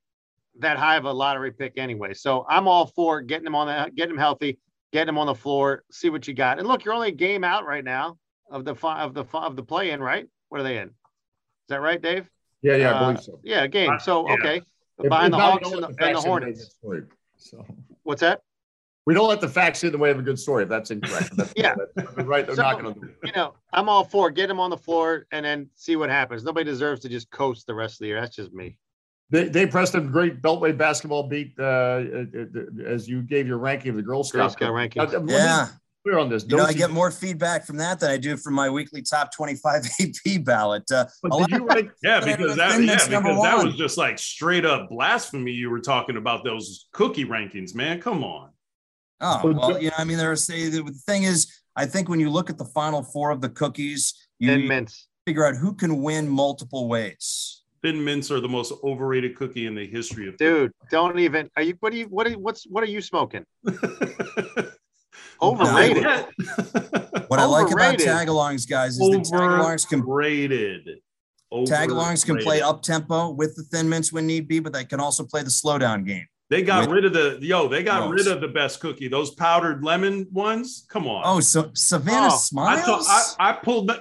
that 0.60 0.78
high 0.78 0.96
of 0.96 1.06
a 1.06 1.12
lottery 1.12 1.52
pick 1.52 1.74
anyway. 1.78 2.14
So 2.14 2.46
I'm 2.50 2.68
all 2.68 2.88
for 2.88 3.22
getting 3.22 3.44
them 3.44 3.56
on 3.56 3.68
that, 3.68 3.96
getting 3.96 4.16
them 4.16 4.20
healthy, 4.20 4.58
getting 4.92 5.08
them 5.08 5.18
on 5.18 5.28
the 5.28 5.36
floor, 5.36 5.84
see 5.92 6.10
what 6.10 6.28
you 6.28 6.34
got. 6.34 6.60
And 6.60 6.68
look, 6.68 6.86
you're 6.86 6.94
only 6.94 7.10
a 7.10 7.14
game 7.14 7.44
out 7.44 7.66
right 7.66 7.84
now 7.84 8.18
of 8.50 8.66
the, 8.66 8.76
of 8.88 9.14
the, 9.14 9.26
of 9.34 9.56
the 9.56 9.64
play 9.64 9.92
in, 9.92 10.02
right? 10.02 10.28
What 10.50 10.62
are 10.62 10.64
they 10.64 10.78
in? 10.78 10.88
Is 10.88 11.70
that 11.70 11.82
right, 11.82 12.02
Dave? 12.02 12.30
Yeah, 12.62 12.76
yeah, 12.76 12.96
I 12.96 13.00
believe 13.00 13.22
so. 13.22 13.34
Uh, 13.34 13.38
yeah, 13.44 13.68
game. 13.68 14.00
So, 14.00 14.30
okay. 14.30 14.62
If, 15.00 15.10
Behind 15.10 15.34
the 15.34 15.38
Hawks 15.38 15.72
and 15.72 15.84
the, 15.84 15.88
and 16.00 16.16
the 16.16 16.22
Hornets. 16.22 16.76
So. 17.38 17.66
What's 18.04 18.22
that? 18.22 18.42
we 19.08 19.14
don't 19.14 19.30
let 19.30 19.40
the 19.40 19.48
facts 19.48 19.82
get 19.82 19.88
in 19.88 19.92
the 19.94 19.98
way 19.98 20.12
of 20.12 20.20
a 20.20 20.22
good 20.22 20.38
story 20.38 20.64
if 20.64 20.70
that's 20.70 20.92
incorrect. 20.92 21.30
That's, 21.38 21.54
yeah, 21.56 21.76
that's, 21.96 22.14
right. 22.26 22.46
They're 22.46 22.58
so, 22.58 22.62
not 22.64 22.82
going 22.82 22.94
to. 22.94 23.10
You 23.24 23.32
know, 23.34 23.54
I'm 23.72 23.88
all 23.88 24.04
for 24.04 24.30
get 24.30 24.48
them 24.48 24.60
on 24.60 24.70
the 24.70 24.78
floor 24.78 25.26
and 25.32 25.46
then 25.46 25.70
see 25.76 25.96
what 25.96 26.10
happens. 26.10 26.44
Nobody 26.44 26.66
deserves 26.66 27.00
to 27.04 27.10
just 27.10 27.32
coast 27.32 27.68
the 27.68 27.74
rest 27.74 27.96
of 27.96 28.00
the 28.00 28.08
year. 28.08 28.20
That's 28.20 28.36
just 28.36 28.52
me. 28.52 28.78
They, 29.30 29.50
they 29.50 29.66
pressed 29.66 29.96
a 29.96 30.02
great 30.02 30.42
Beltway 30.42 30.78
basketball 30.78 31.24
beat 31.24 31.54
uh, 31.60 31.64
uh, 31.64 32.26
uh, 32.34 32.84
as 32.86 33.10
you 33.10 33.22
gave 33.22 33.46
your 33.46 33.58
ranking 33.58 33.90
of 33.90 33.98
the 33.98 34.02
Girl 34.02 34.24
Scout. 34.24 34.40
Girl 34.40 34.50
Scout 34.50 34.74
ranking. 34.74 35.02
Uh, 35.02 35.24
yeah. 35.28 35.68
Clear 36.04 36.20
on 36.20 36.30
this. 36.30 36.46
You 36.48 36.56
know, 36.56 36.64
I 36.64 36.72
get 36.72 36.92
more 36.92 37.12
feedback 37.12 37.66
from 37.66 37.76
that 37.78 38.00
than 38.00 38.10
I 38.10 38.16
do 38.16 38.38
from 38.38 38.54
my 38.54 38.70
weekly 38.70 39.02
top 39.02 39.34
25 39.36 39.86
AP 40.00 40.44
ballot. 40.46 40.90
Uh, 40.90 41.06
rank, 41.24 41.92
yeah, 42.02 42.22
because 42.24 42.56
that, 42.56 42.82
yeah, 42.82 42.96
because 42.96 43.44
that 43.44 43.62
was 43.62 43.76
just 43.76 43.98
like 43.98 44.18
straight 44.18 44.64
up 44.64 44.90
blasphemy. 44.90 45.52
You 45.52 45.70
were 45.70 45.82
talking 45.82 46.16
about 46.16 46.46
those 46.46 46.88
cookie 46.94 47.26
rankings, 47.26 47.76
man. 47.76 48.00
Come 48.00 48.24
on. 48.24 48.52
Oh 49.20 49.42
well, 49.44 49.82
you 49.82 49.90
know, 49.90 49.96
I 49.98 50.06
mean, 50.06 50.18
there's 50.18 50.46
say 50.46 50.70
the 50.70 50.84
thing 51.06 51.24
is, 51.24 51.52
I 51.76 51.86
think 51.86 52.08
when 52.08 52.22
you 52.22 52.30
look 52.30 52.50
at 52.50 52.58
the 52.58 52.66
final 52.66 53.04
four 53.04 53.32
of 53.32 53.42
the 53.42 53.50
cookies, 53.50 54.14
you 54.40 54.86
figure 55.26 55.46
out 55.46 55.56
who 55.56 55.74
can 55.74 56.02
win 56.02 56.30
multiple 56.30 56.88
ways. 56.88 57.64
Thin 57.84 58.04
mints 58.04 58.32
are 58.32 58.40
the 58.40 58.50
most 58.50 58.74
overrated 58.84 59.36
cookie 59.36 59.68
in 59.68 59.76
the 59.76 59.86
history 59.86 60.28
of. 60.28 60.38
Dude, 60.38 60.72
cookies. 60.80 60.92
don't 60.92 61.20
even. 61.20 61.50
Are 61.56 61.62
you? 61.62 61.76
What 61.80 61.94
are 61.94 61.98
you? 61.98 62.06
What 62.06 62.28
are 62.28 62.32
you, 62.32 62.40
what's? 62.40 62.66
What 62.66 62.84
are 62.84 62.88
you 62.88 63.02
smoking? 63.02 63.46
Overrated. 65.42 66.06
what 67.28 67.40
I 67.40 67.46
like 67.46 67.72
about 67.72 67.98
tagalongs, 67.98 68.68
guys, 68.68 68.98
is 68.98 69.00
that 69.00 69.24
tagalongs 69.32 69.88
can 69.88 70.02
rated. 70.02 71.00
Tagalongs 71.52 72.26
can 72.26 72.38
play 72.38 72.62
up 72.62 72.82
tempo 72.82 73.30
with 73.30 73.56
the 73.56 73.64
thin 73.64 73.88
mints 73.88 74.12
when 74.12 74.26
need 74.28 74.48
be, 74.48 74.60
but 74.60 74.74
they 74.74 74.84
can 74.84 75.00
also 75.00 75.24
play 75.24 75.44
the 75.44 75.50
slowdown 75.50 76.06
game. 76.06 76.26
They 76.50 76.62
got 76.62 76.90
rid 76.90 77.04
of 77.04 77.14
the 77.14 77.38
yo. 77.42 77.68
They 77.68 77.84
got 77.84 78.10
rid 78.10 78.28
of 78.28 78.40
the 78.40 78.48
best 78.48 78.80
cookie. 78.80 79.10
Those 79.10 79.32
powdered 79.32 79.84
lemon 79.84 80.28
ones. 80.32 80.86
Come 80.90 81.06
on. 81.08 81.24
Oh, 81.26 81.40
so 81.42 81.72
Savannah 81.74 82.30
oh, 82.32 82.38
Smiles. 82.38 83.08
I, 83.10 83.34
I, 83.40 83.50
I, 83.50 83.54
pulled. 83.54 83.92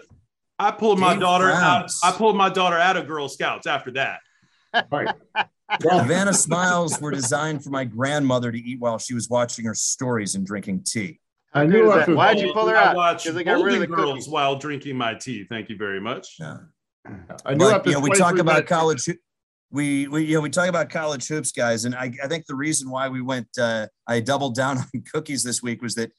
I 0.59 0.71
pulled 0.71 0.99
my 0.99 1.17
daughter 1.17 1.51
out. 1.51 1.91
I 2.03 2.13
pulled 2.13 2.37
my 2.37 2.49
daughter 2.49 2.79
out 2.79 2.97
of 2.97 3.07
Girl 3.07 3.29
Scouts 3.29 3.67
after 3.67 3.91
that. 3.93 4.21
Right. 4.91 5.15
Savannah 5.83 6.33
Smiles 6.33 7.01
were 7.01 7.11
designed 7.11 7.65
for 7.65 7.71
my 7.71 7.85
grandmother 7.85 8.53
to 8.53 8.59
eat 8.59 8.79
while 8.81 8.99
she 8.99 9.15
was 9.15 9.29
watching 9.29 9.65
her 9.65 9.75
stories 9.75 10.35
and 10.35 10.47
drinking 10.47 10.85
tea. 10.85 11.21
I 11.53 11.65
knew 11.67 11.89
that. 11.89 12.09
Why'd 12.09 12.39
you 12.39 12.53
pull 12.53 12.69
her 12.69 12.77
out? 12.77 13.19
Because 13.19 13.35
they 13.35 13.45
got 13.45 13.63
rid 13.63 13.75
of 13.75 13.81
the 13.81 13.87
girls 13.87 14.11
cookies. 14.11 14.29
while 14.29 14.57
drinking 14.57 14.97
my 14.97 15.15
tea. 15.15 15.45
Thank 15.45 15.69
you 15.69 15.77
very 15.77 16.01
much. 16.01 16.37
Yeah. 16.39 16.59
I 17.45 17.55
knew 17.55 17.71
but, 17.71 17.87
you 17.87 17.93
know, 17.93 18.01
we 18.01 18.11
talk 18.11 18.39
about 18.39 18.67
college 18.67 19.09
we, 19.71 20.07
we 20.09 20.25
you 20.25 20.35
know 20.35 20.41
we 20.41 20.51
talk 20.51 20.69
about 20.69 20.91
college 20.91 21.27
hoops 21.27 21.53
guys 21.53 21.85
and 21.85 21.95
I, 21.95 22.13
I 22.23 22.29
think 22.29 22.47
the 22.47 22.55
reason 22.55 22.89
why 22.89 23.09
we 23.09 23.21
went 23.21 23.49
uh, 23.61 23.89
i 24.07 24.21
doubled 24.21 24.55
down 24.55 24.79
on 24.95 25.03
cookies 25.13 25.43
this 25.43 25.63
week 25.63 25.83
was 25.83 25.95
that 25.97 26.13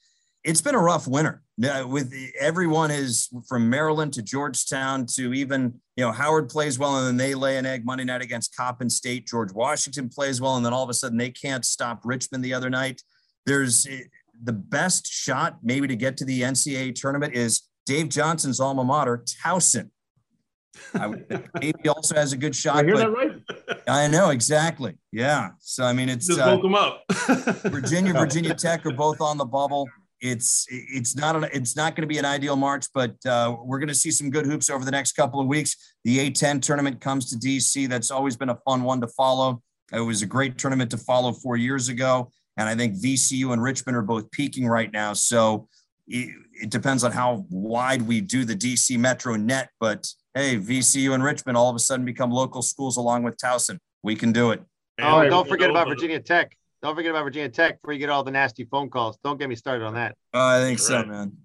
it's 0.44 0.60
been 0.60 0.74
a 0.74 0.80
rough 0.80 1.06
winter 1.06 1.42
with 1.86 2.14
everyone 2.38 2.90
is 2.90 3.28
from 3.48 3.68
maryland 3.68 4.12
to 4.12 4.22
georgetown 4.22 5.04
to 5.04 5.32
even 5.34 5.74
you 5.96 6.04
know 6.04 6.12
howard 6.12 6.48
plays 6.48 6.78
well 6.78 6.96
and 6.98 7.06
then 7.06 7.16
they 7.16 7.34
lay 7.34 7.56
an 7.56 7.66
egg 7.66 7.84
monday 7.84 8.04
night 8.04 8.22
against 8.22 8.56
coppin 8.56 8.88
state 8.88 9.26
george 9.26 9.52
washington 9.52 10.08
plays 10.08 10.40
well 10.40 10.56
and 10.56 10.64
then 10.64 10.72
all 10.72 10.84
of 10.84 10.90
a 10.90 10.94
sudden 10.94 11.18
they 11.18 11.30
can't 11.30 11.64
stop 11.64 12.00
richmond 12.04 12.44
the 12.44 12.54
other 12.54 12.70
night 12.70 13.02
there's 13.46 13.86
eh, 13.86 14.00
the 14.44 14.52
best 14.52 15.06
shot 15.06 15.58
maybe 15.62 15.88
to 15.88 15.96
get 15.96 16.16
to 16.16 16.24
the 16.24 16.42
ncaa 16.42 16.94
tournament 16.94 17.34
is 17.34 17.62
dave 17.86 18.08
johnson's 18.08 18.60
alma 18.60 18.84
mater 18.84 19.24
towson 19.44 19.90
I 20.94 21.06
would 21.06 21.50
maybe 21.60 21.88
also 21.88 22.14
has 22.14 22.32
a 22.32 22.36
good 22.36 22.54
shot. 22.54 22.76
I 22.76 22.84
hear 22.84 22.96
that 22.96 23.10
right? 23.10 23.42
I 23.88 24.06
know 24.06 24.30
exactly. 24.30 24.96
Yeah. 25.12 25.50
So 25.58 25.84
I 25.84 25.92
mean, 25.92 26.08
it's 26.08 26.26
just 26.26 26.40
uh, 26.40 26.46
woke 26.46 26.62
them 26.62 26.74
up. 26.74 27.04
Virginia, 27.70 28.12
Virginia 28.12 28.54
Tech 28.54 28.84
are 28.86 28.92
both 28.92 29.20
on 29.20 29.38
the 29.38 29.44
bubble. 29.44 29.88
It's 30.20 30.66
it's 30.68 31.16
not 31.16 31.36
an, 31.36 31.46
it's 31.52 31.76
not 31.76 31.94
going 31.94 32.02
to 32.02 32.12
be 32.12 32.18
an 32.18 32.24
ideal 32.24 32.56
March, 32.56 32.86
but 32.92 33.14
uh, 33.26 33.56
we're 33.62 33.78
going 33.78 33.88
to 33.88 33.94
see 33.94 34.10
some 34.10 34.30
good 34.30 34.46
hoops 34.46 34.68
over 34.68 34.84
the 34.84 34.90
next 34.90 35.12
couple 35.12 35.40
of 35.40 35.46
weeks. 35.46 35.94
The 36.04 36.30
A10 36.30 36.60
tournament 36.60 37.00
comes 37.00 37.30
to 37.30 37.36
DC. 37.36 37.88
That's 37.88 38.10
always 38.10 38.36
been 38.36 38.48
a 38.48 38.58
fun 38.64 38.82
one 38.82 39.00
to 39.00 39.08
follow. 39.08 39.62
It 39.92 40.00
was 40.00 40.22
a 40.22 40.26
great 40.26 40.58
tournament 40.58 40.90
to 40.90 40.98
follow 40.98 41.32
four 41.32 41.56
years 41.56 41.88
ago, 41.88 42.30
and 42.56 42.68
I 42.68 42.74
think 42.74 42.96
VCU 42.96 43.52
and 43.52 43.62
Richmond 43.62 43.96
are 43.96 44.02
both 44.02 44.30
peaking 44.30 44.66
right 44.66 44.92
now. 44.92 45.12
So 45.12 45.68
it, 46.08 46.34
it 46.62 46.70
depends 46.70 47.04
on 47.04 47.12
how 47.12 47.46
wide 47.50 48.02
we 48.02 48.20
do 48.20 48.44
the 48.44 48.56
DC 48.56 48.98
Metro 48.98 49.36
net, 49.36 49.70
but 49.78 50.06
hey, 50.34 50.56
VCU 50.56 51.14
and 51.14 51.22
Richmond 51.22 51.56
all 51.56 51.70
of 51.70 51.76
a 51.76 51.80
sudden 51.80 52.04
become 52.04 52.30
local 52.30 52.62
schools 52.62 52.96
along 52.96 53.22
with 53.22 53.36
Towson. 53.36 53.78
We 54.02 54.14
can 54.14 54.32
do 54.32 54.50
it. 54.50 54.62
Oh, 55.00 55.28
don't 55.28 55.48
forget 55.48 55.70
about 55.70 55.88
Virginia 55.88 56.20
Tech. 56.20 56.56
Don't 56.82 56.94
forget 56.94 57.10
about 57.10 57.24
Virginia 57.24 57.48
Tech 57.48 57.80
before 57.80 57.92
you 57.92 57.98
get 57.98 58.08
all 58.08 58.22
the 58.22 58.30
nasty 58.30 58.64
phone 58.64 58.88
calls. 58.88 59.18
Don't 59.24 59.38
get 59.38 59.48
me 59.48 59.56
started 59.56 59.84
on 59.84 59.94
that. 59.94 60.16
Oh, 60.32 60.46
I 60.46 60.60
think 60.60 60.78
so, 60.78 61.04
man. 61.04 61.36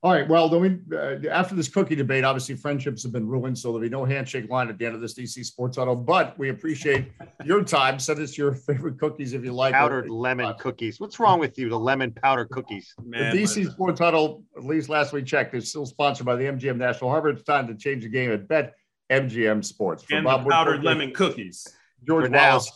All 0.00 0.12
right. 0.12 0.28
Well, 0.28 0.48
then 0.48 0.60
we 0.60 0.96
uh, 0.96 1.28
after 1.28 1.56
this 1.56 1.66
cookie 1.66 1.96
debate, 1.96 2.22
obviously 2.22 2.54
friendships 2.54 3.02
have 3.02 3.10
been 3.10 3.26
ruined, 3.26 3.58
so 3.58 3.68
there'll 3.68 3.80
be 3.80 3.88
no 3.88 4.04
handshake 4.04 4.48
line 4.48 4.68
at 4.68 4.78
the 4.78 4.86
end 4.86 4.94
of 4.94 5.00
this 5.00 5.18
DC 5.18 5.44
Sports 5.44 5.76
Auto. 5.76 5.96
But 5.96 6.38
we 6.38 6.50
appreciate 6.50 7.10
your 7.44 7.64
time. 7.64 7.98
Send 7.98 8.20
us 8.20 8.38
your 8.38 8.52
favorite 8.66 9.00
cookies 9.00 9.32
if 9.32 9.44
you 9.44 9.52
like. 9.52 9.74
Powdered 9.74 10.08
lemon 10.08 10.54
cookies. 10.60 11.00
What's 11.00 11.18
wrong 11.18 11.40
with 11.40 11.58
you? 11.58 11.68
The 11.68 11.78
lemon 11.78 12.12
powder 12.12 12.44
cookies. 12.44 12.94
Man, 13.04 13.34
the 13.34 13.42
DC 13.42 13.72
Sports 13.72 13.98
Huddle, 13.98 14.44
at 14.56 14.64
least 14.64 14.88
last 14.88 15.12
we 15.12 15.20
checked, 15.24 15.54
is 15.56 15.68
still 15.68 15.84
sponsored 15.84 16.26
by 16.26 16.36
the 16.36 16.44
MGM 16.44 16.76
National 16.76 17.10
Harbor. 17.10 17.30
It's 17.30 17.42
time 17.42 17.66
to 17.66 17.74
change 17.74 18.04
the 18.04 18.08
game 18.08 18.30
at 18.30 18.46
Bet 18.46 18.74
MGM 19.10 19.64
Sports. 19.64 20.04
For 20.04 20.14
and 20.14 20.24
Bob 20.24 20.44
the 20.44 20.50
powdered 20.50 20.80
Woodfork, 20.80 20.84
lemon 20.84 21.12
cookies. 21.12 21.66
George 22.06 22.30
Wallace. 22.30 22.70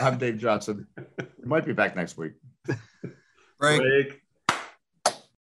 I'm 0.00 0.18
Dave 0.18 0.38
Johnson. 0.38 0.86
we 1.18 1.44
might 1.44 1.64
be 1.64 1.72
back 1.72 1.96
next 1.96 2.16
week. 2.16 2.32
Break. 3.58 3.80
Break. 3.80 4.22